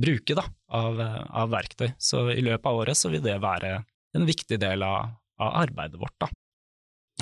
bruke 0.00 0.34
da, 0.34 0.42
av, 0.74 0.98
av 0.98 1.52
verktøy. 1.52 1.92
Så 2.00 2.24
i 2.32 2.42
løpet 2.42 2.66
av 2.66 2.80
året 2.80 2.98
så 2.98 3.12
vil 3.12 3.22
det 3.22 3.36
være 3.44 3.84
en 4.16 4.26
viktig 4.28 4.58
del 4.62 4.84
av, 4.86 5.14
av 5.42 5.54
arbeidet 5.62 6.00
vårt. 6.00 6.14
Da. 6.22 6.28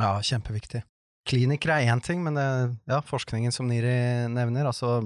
Ja, 0.00 0.10
kjempeviktig. 0.24 0.82
Klinikere 1.28 1.80
er 1.80 1.92
én 1.94 2.02
ting, 2.04 2.20
men 2.24 2.36
det, 2.36 2.46
ja, 2.90 3.00
forskningen 3.04 3.54
som 3.54 3.68
Niri 3.70 4.28
nevner, 4.32 4.68
altså 4.68 4.98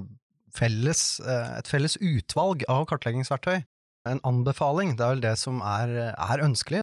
felles, 0.54 1.20
eh, 1.22 1.58
et 1.60 1.70
felles 1.70 1.98
utvalg 2.00 2.64
av 2.70 2.86
kartleggingsverktøy, 2.90 3.60
en 4.08 4.22
anbefaling, 4.26 4.96
det 4.96 5.04
er 5.04 5.14
vel 5.14 5.22
det 5.22 5.34
som 5.38 5.60
er, 5.62 5.92
er 6.14 6.44
ønskelig. 6.44 6.82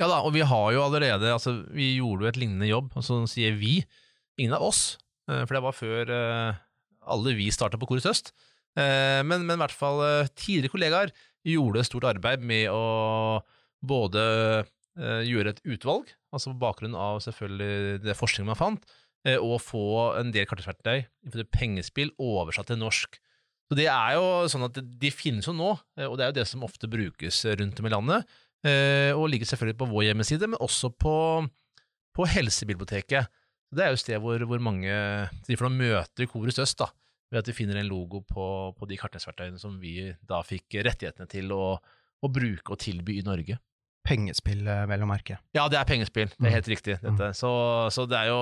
Ja 0.00 0.10
da, 0.10 0.20
og 0.26 0.34
vi 0.34 0.42
har 0.44 0.72
jo 0.74 0.82
allerede 0.84 1.30
altså, 1.32 1.54
Vi 1.72 1.94
gjorde 1.96 2.26
jo 2.26 2.28
et 2.28 2.36
lignende 2.36 2.66
jobb, 2.68 2.90
og 2.98 3.04
så 3.06 3.22
sier 3.30 3.54
vi, 3.56 3.78
ingen 4.36 4.58
av 4.58 4.66
oss, 4.66 4.98
eh, 5.30 5.44
for 5.46 5.56
det 5.56 5.64
var 5.64 5.78
før 5.78 6.12
eh, 6.12 6.60
alle 7.06 7.36
vi 7.38 7.48
starta 7.54 7.80
på 7.80 7.88
Korus 7.88 8.08
Øst, 8.10 8.34
Eh, 8.76 9.22
men, 9.24 9.46
men 9.48 9.56
i 9.56 9.62
hvert 9.62 9.74
fall 9.74 10.02
eh, 10.04 10.32
tidligere 10.36 10.74
kollegaer 10.74 11.12
gjorde 11.46 11.80
et 11.80 11.88
stort 11.88 12.08
arbeid 12.10 12.42
med 12.44 12.68
å 12.68 13.40
både 13.88 14.22
eh, 14.62 15.22
gjøre 15.28 15.54
et 15.54 15.62
utvalg, 15.76 16.10
altså 16.34 16.52
på 16.52 16.60
bakgrunn 16.62 16.96
av 16.98 17.20
selvfølgelig 17.24 18.00
det 18.04 18.16
forskningen 18.18 18.50
man 18.52 18.58
fant, 18.58 18.88
eh, 19.26 19.38
og 19.38 19.60
få 19.64 19.84
en 20.20 20.32
del 20.34 20.48
kartverktøy 20.48 20.98
innenfor 21.04 21.48
pengespill 21.54 22.12
oversatt 22.22 22.72
til 22.72 22.80
norsk. 22.82 23.20
Så 23.66 23.74
det 23.78 23.88
er 23.90 24.14
jo 24.14 24.26
sånn 24.50 24.68
at 24.68 24.76
De 24.78 25.10
finnes 25.10 25.46
jo 25.48 25.54
nå, 25.56 25.72
eh, 25.98 26.06
og 26.06 26.18
det 26.18 26.26
er 26.26 26.30
jo 26.30 26.38
det 26.40 26.48
som 26.50 26.66
ofte 26.66 26.90
brukes 26.90 27.40
rundt 27.58 27.80
om 27.82 27.88
i 27.88 27.94
landet. 27.94 28.36
eh, 28.66 29.12
Og 29.14 29.28
ligger 29.30 29.46
selvfølgelig 29.46 29.80
på 29.80 29.90
vår 29.90 30.06
hjemmeside, 30.10 30.46
men 30.50 30.62
også 30.62 30.92
på, 30.94 31.16
på 32.14 32.28
Helsebiblioteket. 32.30 33.26
Det 33.74 33.82
er 33.82 33.90
jo 33.90 33.98
sted 33.98 34.22
hvor, 34.22 34.38
hvor 34.46 34.62
mange 34.62 34.94
de 35.48 35.58
får 35.58 35.72
møter 35.74 36.30
Korus 36.30 36.60
Øst, 36.62 36.78
da, 36.78 36.86
ved 37.32 37.42
at 37.42 37.48
de 37.48 37.54
finner 37.56 37.80
en 37.80 37.88
logo 37.90 38.22
på, 38.22 38.44
på 38.78 38.86
de 38.86 38.98
kartleggingsverktøyene 39.00 39.58
som 39.58 39.74
vi 39.82 40.12
da 40.22 40.38
fikk 40.46 40.78
rettighetene 40.86 41.26
til 41.30 41.50
å, 41.50 41.74
å 42.22 42.30
bruke 42.30 42.76
og 42.76 42.78
tilby 42.78 43.18
i 43.18 43.26
Norge. 43.26 43.58
Pengespill, 44.06 44.62
vel 44.64 45.04
å 45.04 45.10
merke. 45.10 45.40
Ja, 45.56 45.66
det 45.72 45.80
er 45.80 45.88
pengespill. 45.88 46.30
Det 46.36 46.48
er 46.48 46.58
helt 46.60 46.70
riktig. 46.70 46.98
dette. 47.02 47.32
Så, 47.36 47.50
så 47.94 48.06
det 48.08 48.20
er 48.20 48.30
jo 48.30 48.40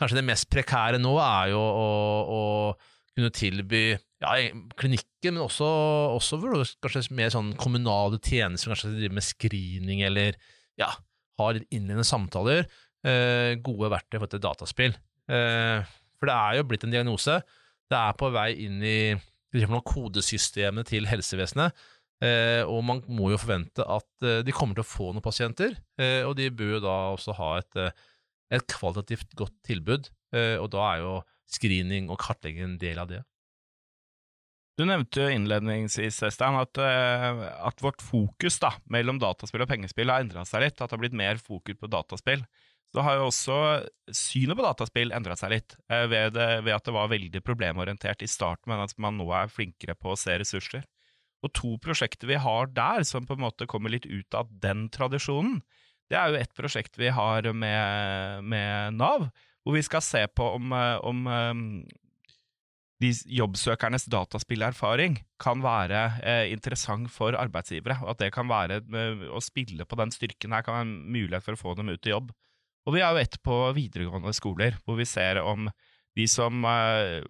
kanskje 0.00 0.18
det 0.18 0.26
mest 0.26 0.48
prekære 0.50 0.98
nå 1.02 1.14
er 1.22 1.52
jo 1.52 1.60
å, 1.60 1.88
å 2.34 2.42
kunne 3.14 3.30
tilby 3.34 3.82
ja, 3.92 4.32
klinikker, 4.80 5.30
men 5.30 5.44
også, 5.44 5.66
også 6.16 6.40
kanskje 6.82 7.04
mer 7.14 7.30
sånn 7.34 7.52
kommunale 7.60 8.18
tjenester, 8.18 8.72
kanskje 8.72 8.94
driver 8.96 9.18
med 9.20 9.26
screening 9.26 10.02
eller 10.08 10.38
ja, 10.80 10.90
har 11.38 11.54
litt 11.56 11.68
innledende 11.70 12.06
samtaler. 12.08 12.66
Eh, 13.04 13.54
gode 13.62 13.92
verktøy 13.92 14.18
for 14.18 14.30
et 14.30 14.42
dataspill. 14.42 14.96
Eh, 15.28 15.94
for 16.18 16.30
det 16.30 16.34
er 16.34 16.58
jo 16.58 16.66
blitt 16.70 16.86
en 16.86 16.94
diagnose. 16.94 17.38
Det 17.90 18.00
er 18.00 18.18
på 18.18 18.32
vei 18.34 18.50
inn 18.64 18.80
i 18.82 18.98
kodesystemet 19.54 19.84
kodesystemene 19.86 20.84
til 20.88 21.06
helsevesenet. 21.06 21.84
Eh, 22.24 22.62
og 22.64 22.80
man 22.86 23.02
må 23.12 23.28
jo 23.34 23.40
forvente 23.40 23.84
at 23.84 24.24
eh, 24.24 24.40
de 24.46 24.54
kommer 24.54 24.78
til 24.78 24.84
å 24.84 24.88
få 24.88 25.10
noen 25.12 25.24
pasienter, 25.24 25.76
eh, 26.00 26.22
og 26.24 26.36
de 26.38 26.48
bør 26.54 26.78
jo 26.78 26.82
da 26.86 26.96
også 27.12 27.34
ha 27.36 27.50
et, 27.60 27.80
et 28.54 28.66
kvalitativt 28.70 29.34
godt 29.38 29.56
tilbud, 29.66 30.12
og 30.34 30.64
da 30.72 30.80
er 30.88 30.98
jo 30.98 31.10
screening 31.46 32.08
og 32.10 32.18
kartlegging 32.18 32.64
en 32.64 32.78
del 32.80 32.96
av 32.98 33.06
det. 33.06 33.20
Du 34.74 34.82
nevnte 34.82 35.22
jo 35.22 35.30
innledningsvis, 35.30 36.16
Stein, 36.34 36.56
at, 36.58 36.80
at 36.82 37.84
vårt 37.84 38.02
fokus 38.02 38.56
da, 38.58 38.72
mellom 38.90 39.20
dataspill 39.22 39.62
og 39.62 39.70
pengespill 39.70 40.10
har 40.10 40.24
endra 40.24 40.42
seg 40.48 40.64
litt, 40.64 40.74
at 40.80 40.90
det 40.90 40.96
har 40.96 41.02
blitt 41.04 41.14
mer 41.14 41.38
fokus 41.38 41.78
på 41.78 41.92
dataspill. 41.92 42.42
Så 42.90 43.04
har 43.06 43.20
jo 43.20 43.28
også 43.28 43.60
synet 44.10 44.58
på 44.58 44.66
dataspill 44.66 45.14
endra 45.14 45.38
seg 45.38 45.54
litt, 45.54 45.78
ved, 45.86 46.34
det, 46.34 46.48
ved 46.66 46.74
at 46.74 46.90
det 46.90 46.96
var 46.98 47.14
veldig 47.14 47.44
problemorientert 47.46 48.26
i 48.26 48.32
starten, 48.34 48.72
men 48.72 48.82
at 48.82 48.98
man 48.98 49.14
nå 49.20 49.28
er 49.38 49.54
flinkere 49.54 49.94
på 49.94 50.16
å 50.16 50.18
se 50.18 50.34
ressurser. 50.42 50.82
Og 51.44 51.52
to 51.56 51.74
prosjekter 51.82 52.30
vi 52.30 52.40
har 52.40 52.70
der, 52.72 53.04
som 53.04 53.26
på 53.28 53.36
en 53.36 53.44
måte 53.44 53.68
kommer 53.70 53.92
litt 53.92 54.06
ut 54.08 54.36
av 54.36 54.48
den 54.62 54.88
tradisjonen, 54.92 55.60
det 56.12 56.18
er 56.20 56.30
jo 56.30 56.40
et 56.40 56.56
prosjekt 56.56 56.98
vi 57.00 57.10
har 57.12 57.46
med, 57.56 58.44
med 58.44 58.96
Nav, 58.98 59.28
hvor 59.64 59.76
vi 59.76 59.84
skal 59.84 60.02
se 60.04 60.26
på 60.28 60.46
om, 60.58 60.72
eh, 60.76 60.96
om 61.00 61.22
eh, 61.32 61.62
de 63.02 63.10
jobbsøkernes 63.38 64.06
dataspillerfaring 64.12 65.18
kan 65.42 65.62
være 65.64 66.02
eh, 66.22 66.52
interessant 66.52 67.10
for 67.12 67.36
arbeidsgivere, 67.38 67.98
og 68.04 68.14
at 68.14 68.22
det 68.22 68.32
kan 68.36 68.50
være 68.50 68.80
eh, 68.84 69.24
å 69.32 69.42
spille 69.44 69.86
på 69.88 69.98
den 70.00 70.12
styrken 70.14 70.54
her 70.54 70.64
kan 70.66 70.78
være 70.78 70.88
en 70.88 70.96
mulighet 71.16 71.46
for 71.46 71.56
å 71.56 71.62
få 71.62 71.76
dem 71.78 71.92
ut 71.92 72.08
i 72.08 72.14
jobb. 72.14 72.32
Og 72.84 72.96
vi 72.96 73.00
har 73.00 73.16
jo 73.16 73.24
ett 73.24 73.40
på 73.44 73.56
videregående 73.76 74.34
skoler, 74.36 74.76
hvor 74.84 75.00
vi 75.00 75.08
ser 75.08 75.40
om 75.42 75.70
de 76.14 76.28
som 76.30 76.64
eh, 76.68 77.24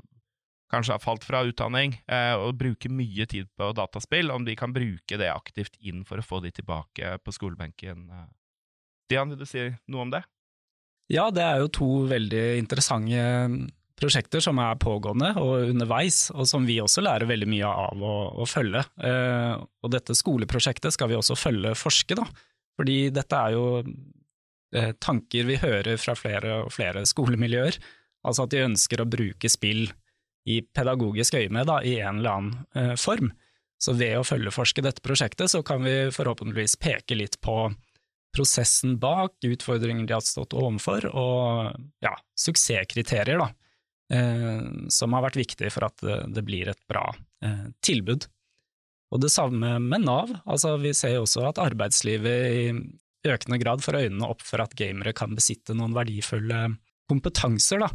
kanskje 0.75 0.97
har 0.97 1.03
falt 1.03 1.25
fra 1.27 1.45
utdanning 1.47 1.97
eh, 2.05 2.35
og 2.35 2.59
bruker 2.61 2.93
mye 2.93 3.27
tid 3.31 3.49
på 3.57 3.71
dataspill, 3.79 4.35
om 4.35 4.47
de 4.47 4.57
kan 4.59 4.75
bruke 4.75 5.19
det 5.21 5.31
aktivt 5.33 5.79
inn 5.81 6.03
for 6.09 6.21
å 6.21 6.27
få 6.27 6.43
de 6.45 6.53
tilbake 6.55 7.17
på 7.23 7.35
skolebenken. 7.35 8.11
Dian, 9.11 9.33
vil 9.33 9.41
du 9.41 9.49
si 9.49 9.71
noe 9.89 10.07
om 10.07 10.13
det? 10.13 10.25
Ja, 11.13 11.29
det 11.35 11.45
er 11.45 11.61
jo 11.61 11.73
to 11.73 11.89
veldig 12.09 12.45
interessante 12.59 13.25
prosjekter 13.99 14.43
som 14.43 14.59
er 14.63 14.79
pågående 14.81 15.33
og 15.41 15.71
underveis, 15.71 16.29
og 16.35 16.49
som 16.51 16.67
vi 16.67 16.81
også 16.83 17.05
lærer 17.05 17.29
veldig 17.31 17.49
mye 17.51 17.71
av 17.87 18.03
å, 18.03 18.15
å 18.43 18.47
følge. 18.49 18.83
Eh, 18.99 19.55
og 19.55 19.93
dette 19.95 20.17
skoleprosjektet 20.19 20.97
skal 20.97 21.13
vi 21.13 21.19
også 21.19 21.39
følge 21.39 21.75
forske, 21.79 22.19
da. 22.19 22.27
Fordi 22.75 22.99
dette 23.15 23.39
er 23.39 23.55
jo 23.55 23.67
eh, 24.75 24.93
tanker 24.99 25.47
vi 25.51 25.61
hører 25.63 26.01
fra 26.01 26.17
flere 26.19 26.65
og 26.65 26.73
flere 26.75 27.05
skolemiljøer. 27.07 27.79
Altså 28.25 28.47
at 28.47 28.55
de 28.55 28.65
ønsker 28.65 29.03
å 29.03 29.09
bruke 29.09 29.51
spill 29.53 29.87
i 30.45 30.61
pedagogisk 30.77 31.39
øyemed 31.39 31.73
i 31.89 31.97
en 32.01 32.21
eller 32.21 32.37
annen 32.39 32.55
eh, 32.77 32.95
form. 33.01 33.33
Så 33.81 33.97
ved 33.99 34.19
å 34.19 34.27
følgeforske 34.27 34.85
dette 34.85 35.03
prosjektet, 35.05 35.51
så 35.51 35.63
kan 35.67 35.83
vi 35.85 36.11
forhåpentligvis 36.15 36.79
peke 36.81 37.17
litt 37.19 37.41
på 37.45 37.69
prosessen 38.35 38.97
bak, 38.99 39.37
utfordringer 39.47 40.07
de 40.09 40.17
har 40.17 40.25
stått 40.25 40.57
overfor, 40.59 41.07
og 41.15 41.77
ja, 42.03 42.15
suksesskriterier, 42.41 43.39
da 43.39 43.53
eh, 44.13 44.63
som 44.89 45.17
har 45.17 45.27
vært 45.27 45.41
viktig 45.41 45.71
for 45.73 45.89
at 45.89 46.05
det, 46.05 46.19
det 46.37 46.45
blir 46.47 46.71
et 46.71 46.81
bra 46.91 47.07
eh, 47.45 47.67
tilbud. 47.85 48.27
Og 49.15 49.23
det 49.23 49.31
samme 49.31 49.77
med 49.79 50.07
Nav. 50.07 50.33
Altså, 50.43 50.75
vi 50.83 50.95
ser 50.97 51.17
jo 51.17 51.27
også 51.27 51.45
at 51.51 51.61
arbeidslivet 51.63 52.57
i 52.59 52.65
økende 53.31 53.61
grad 53.63 53.85
får 53.85 54.01
øynene 54.03 54.29
opp 54.29 54.43
for 54.45 54.65
at 54.65 54.75
gamere 54.77 55.15
kan 55.17 55.37
besitte 55.37 55.77
noen 55.77 55.95
verdifulle 55.97 56.67
kompetanser. 57.11 57.85
Da. 57.85 57.93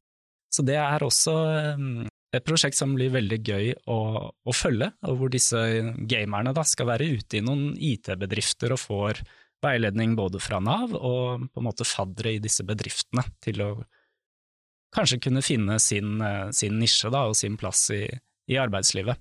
Så 0.53 0.65
det 0.65 0.79
er 0.79 1.05
også 1.05 1.35
eh, 1.57 1.83
et 2.35 2.45
prosjekt 2.45 2.77
som 2.77 2.93
blir 2.93 3.11
veldig 3.13 3.39
gøy 3.41 3.71
å, 3.89 3.99
å 4.29 4.53
følge, 4.53 4.91
hvor 5.01 5.31
disse 5.33 5.59
gamerne 6.09 6.53
da, 6.53 6.65
skal 6.67 6.91
være 6.91 7.07
ute 7.17 7.39
i 7.39 7.45
noen 7.45 7.71
IT-bedrifter 7.73 8.75
og 8.75 8.81
får 8.83 9.21
veiledning 9.63 10.13
både 10.15 10.41
fra 10.41 10.59
Nav 10.63 10.93
og 10.95 11.47
på 11.49 11.61
en 11.61 11.67
måte 11.67 11.87
faddere 11.87 12.37
i 12.37 12.43
disse 12.43 12.63
bedriftene 12.67 13.25
til 13.43 13.63
å 13.65 13.71
kanskje 14.95 15.19
kunne 15.25 15.43
finne 15.45 15.77
sin, 15.81 16.19
eh, 16.21 16.51
sin 16.55 16.79
nisje 16.79 17.11
da, 17.13 17.25
og 17.29 17.35
sin 17.37 17.57
plass 17.57 17.89
i, 17.93 18.05
i, 18.49 18.57
arbeidslivet. 18.57 19.19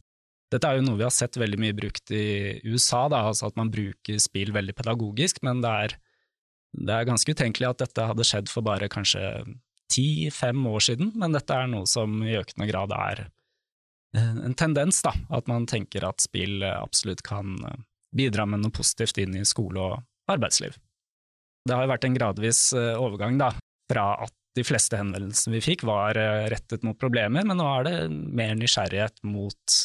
Dette 0.48 0.68
er 0.68 0.78
jo 0.78 0.86
noe 0.86 0.96
vi 0.96 1.04
har 1.04 1.12
sett 1.12 1.36
veldig 1.36 1.58
mye 1.60 1.76
brukt 1.76 2.12
i 2.14 2.60
USA, 2.64 3.04
da, 3.12 3.26
altså 3.28 3.50
at 3.50 3.58
man 3.60 3.72
bruker 3.72 4.20
spill 4.22 4.54
veldig 4.54 4.74
pedagogisk, 4.78 5.42
men 5.44 5.60
det 5.64 5.72
er, 5.84 5.96
det 6.72 6.94
er 6.94 7.08
ganske 7.08 7.34
utenkelig 7.36 7.68
at 7.68 7.82
dette 7.84 8.06
hadde 8.12 8.24
skjedd 8.24 8.48
for 8.52 8.64
bare 8.64 8.88
kanskje 8.92 9.20
ti–fem 9.92 10.66
år 10.70 10.84
siden, 10.90 11.12
men 11.18 11.34
dette 11.36 11.54
er 11.54 11.68
noe 11.70 11.88
som 11.88 12.20
i 12.24 12.36
økende 12.38 12.68
grad 12.70 12.94
er 12.96 13.24
eh, 14.16 14.34
en 14.48 14.56
tendens, 14.58 15.00
da, 15.04 15.14
at 15.34 15.50
man 15.50 15.68
tenker 15.70 16.06
at 16.08 16.24
spill 16.24 16.64
absolutt 16.68 17.24
kan 17.26 17.56
eh, 17.68 17.80
bidra 18.16 18.46
med 18.48 18.64
noe 18.64 18.74
positivt 18.74 19.20
inn 19.22 19.36
i 19.36 19.46
skole 19.48 19.84
og 19.84 20.32
arbeidsliv. 20.32 20.76
Det 21.68 21.76
har 21.76 21.84
jo 21.84 21.92
vært 21.92 22.06
en 22.08 22.16
gradvis 22.16 22.60
overgang 22.72 23.36
da, 23.40 23.50
fra 23.90 24.10
at 24.24 24.32
de 24.56 24.64
fleste 24.64 24.96
henvendelsene 24.96 25.52
vi 25.58 25.60
fikk 25.62 25.84
var 25.84 26.16
rettet 26.48 26.82
mot 26.86 26.96
problemer, 26.98 27.44
men 27.44 27.60
nå 27.60 27.66
er 27.68 27.84
det 27.84 27.96
mer 28.08 28.54
nysgjerrighet 28.56 29.20
mot 29.28 29.76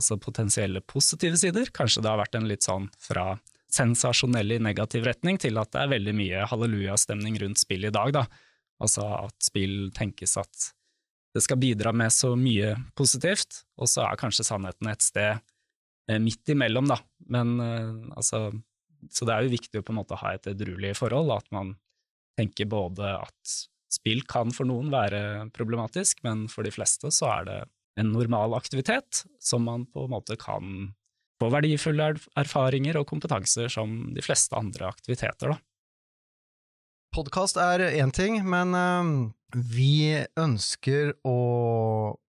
altså 0.00 0.16
potensielle 0.20 0.80
positive 0.88 1.38
sider. 1.40 1.68
Kanskje 1.76 2.02
det 2.02 2.10
har 2.10 2.20
vært 2.22 2.38
en 2.38 2.48
litt 2.48 2.64
sånn 2.66 2.88
fra 3.02 3.34
sensasjonell 3.70 4.56
i 4.56 4.62
negativ 4.62 5.04
retning 5.06 5.38
til 5.40 5.58
at 5.60 5.70
det 5.74 5.84
er 5.84 5.92
veldig 5.92 6.14
mye 6.16 6.46
hallelujastemning 6.50 7.38
rundt 7.42 7.60
spill 7.62 7.86
i 7.86 7.94
dag, 7.94 8.14
da. 8.16 8.24
Altså 8.80 9.04
at 9.26 9.36
spill 9.44 9.90
tenkes 9.96 10.36
at 10.40 10.70
det 11.36 11.44
skal 11.44 11.60
bidra 11.62 11.92
med 11.94 12.10
så 12.10 12.32
mye 12.34 12.74
positivt, 12.98 13.62
og 13.78 13.86
så 13.90 14.02
er 14.08 14.18
kanskje 14.18 14.46
sannheten 14.48 14.88
et 14.90 15.04
sted 15.04 15.38
midt 16.18 16.50
imellom, 16.50 16.88
da. 16.90 16.96
Men 17.30 17.60
altså 18.16 18.48
Så 19.14 19.24
det 19.24 19.32
er 19.32 19.46
jo 19.46 19.52
viktig 19.52 19.80
å 19.80 19.84
på 19.86 19.94
en 19.94 20.00
måte 20.00 20.18
ha 20.20 20.34
et 20.34 20.48
edruelig 20.50 20.96
forhold, 20.98 21.30
at 21.32 21.46
man 21.54 21.76
tenker 22.36 22.66
både 22.68 23.14
at 23.20 23.54
Spill 23.90 24.22
kan 24.30 24.52
for 24.54 24.68
noen 24.70 24.90
være 24.92 25.50
problematisk, 25.56 26.20
men 26.22 26.44
for 26.50 26.62
de 26.66 26.70
fleste 26.70 27.10
så 27.10 27.30
er 27.40 27.46
det 27.48 27.58
en 27.98 28.12
normal 28.14 28.54
aktivitet 28.54 29.24
som 29.42 29.64
man 29.66 29.86
på 29.90 30.04
en 30.06 30.12
måte 30.14 30.36
kan 30.38 30.92
få 31.40 31.48
verdifulle 31.50 32.12
erfaringer 32.38 33.00
og 33.00 33.08
kompetanser 33.10 33.72
som 33.72 34.12
de 34.14 34.22
fleste 34.22 34.54
andre 34.56 34.92
aktiviteter, 34.92 35.54
da. 35.54 35.58
Podkast 37.10 37.56
er 37.58 37.82
én 37.98 38.12
ting, 38.14 38.36
men 38.46 38.70
uh, 38.70 39.08
vi 39.50 40.14
ønsker 40.38 41.08
å 41.26 41.38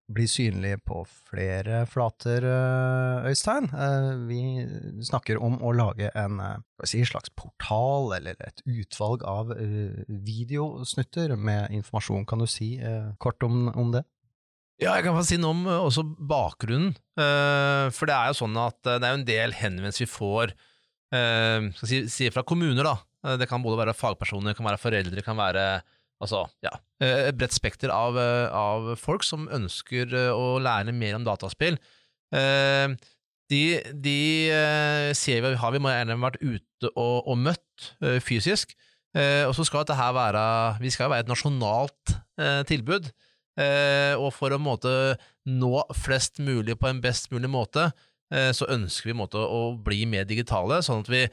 bli 0.09 0.23
synlige 0.25 0.79
på 0.89 1.03
flere 1.29 1.83
flater, 1.85 2.47
uh, 2.49 3.27
Øystein. 3.29 3.67
Uh, 3.69 4.25
vi 4.25 4.39
snakker 5.05 5.37
om 5.37 5.59
å 5.61 5.75
lage 5.77 6.09
en 6.17 6.41
si, 6.81 7.03
slags 7.05 7.29
portal, 7.37 8.09
eller 8.17 8.41
et 8.41 8.65
utvalg 8.65 9.21
av 9.21 9.53
videosnutter 10.09 11.35
med 11.37 11.69
informasjon. 11.77 12.25
Kan 12.25 12.41
du 12.41 12.49
si 12.49 12.71
kort 13.21 13.45
om, 13.45 13.69
om, 13.77 13.93
det? 13.93 14.01
Ja, 14.81 14.95
jeg 14.95 15.05
kan 15.05 15.19
få 15.19 15.27
si 15.29 15.37
noe 15.37 15.53
om 15.59 15.69
også 15.75 16.07
bakgrunnen. 16.17 16.97
for 17.13 18.09
det 18.09 18.17
er 18.17 18.33
jo 18.33 18.39
sånn 18.41 18.57
at 18.57 18.81
det 18.89 18.97
er 18.97 19.13
en 19.13 19.29
del 19.29 19.53
henvendelser 19.61 20.07
vi 20.07 20.11
får 20.17 20.57
si 21.85 22.33
fra 22.33 22.41
kommuner, 22.41 22.81
da 22.81 22.97
det 23.21 23.47
kan 23.49 23.61
både 23.63 23.79
være 23.83 23.97
fagpersoner, 23.97 24.55
kan 24.57 24.65
være 24.65 24.81
foreldre, 24.81 25.23
kan 25.25 25.37
være 25.37 25.65
altså, 26.21 26.45
ja, 26.65 26.73
et 27.05 27.37
bredt 27.37 27.53
spekter 27.53 27.93
av, 27.93 28.17
av, 28.17 28.93
folk 28.97 29.25
som 29.25 29.49
ønsker 29.53 30.15
å 30.33 30.55
lære 30.61 30.93
mer 30.95 31.19
om 31.19 31.25
dataspill. 31.27 31.77
De, 33.51 33.63
de 34.05 34.17
ser 35.17 35.43
vi 35.43 35.53
har 35.59 35.73
vi 35.75 35.81
må 35.83 35.91
gjerne 35.91 36.17
vært 36.21 36.41
ute 36.41 36.91
og, 36.95 37.27
og 37.29 37.37
møtt 37.41 37.89
fysisk. 38.25 38.73
og 39.13 39.53
så 39.57 39.65
skal 39.67 39.83
dette 39.83 40.11
være 40.15 40.43
Vi 40.81 40.93
skal 40.93 41.11
være 41.11 41.25
et 41.25 41.31
nasjonalt 41.33 42.15
eh, 42.41 42.61
tilbud. 42.69 43.11
Eh, 43.59 44.13
og 44.15 44.31
for 44.35 44.53
å 44.53 44.61
måte 44.61 44.91
nå 45.49 45.73
flest 45.97 46.39
mulig 46.43 46.77
på 46.79 46.87
en 46.89 47.01
best 47.03 47.31
mulig 47.33 47.49
måte, 47.51 47.89
eh, 48.31 48.51
så 48.55 48.69
ønsker 48.71 49.11
vi 49.11 49.17
måte 49.17 49.41
å 49.41 49.73
bli 49.75 50.05
mer 50.07 50.27
digitale, 50.29 50.79
sånn 50.85 51.03
at 51.03 51.11
vi 51.11 51.25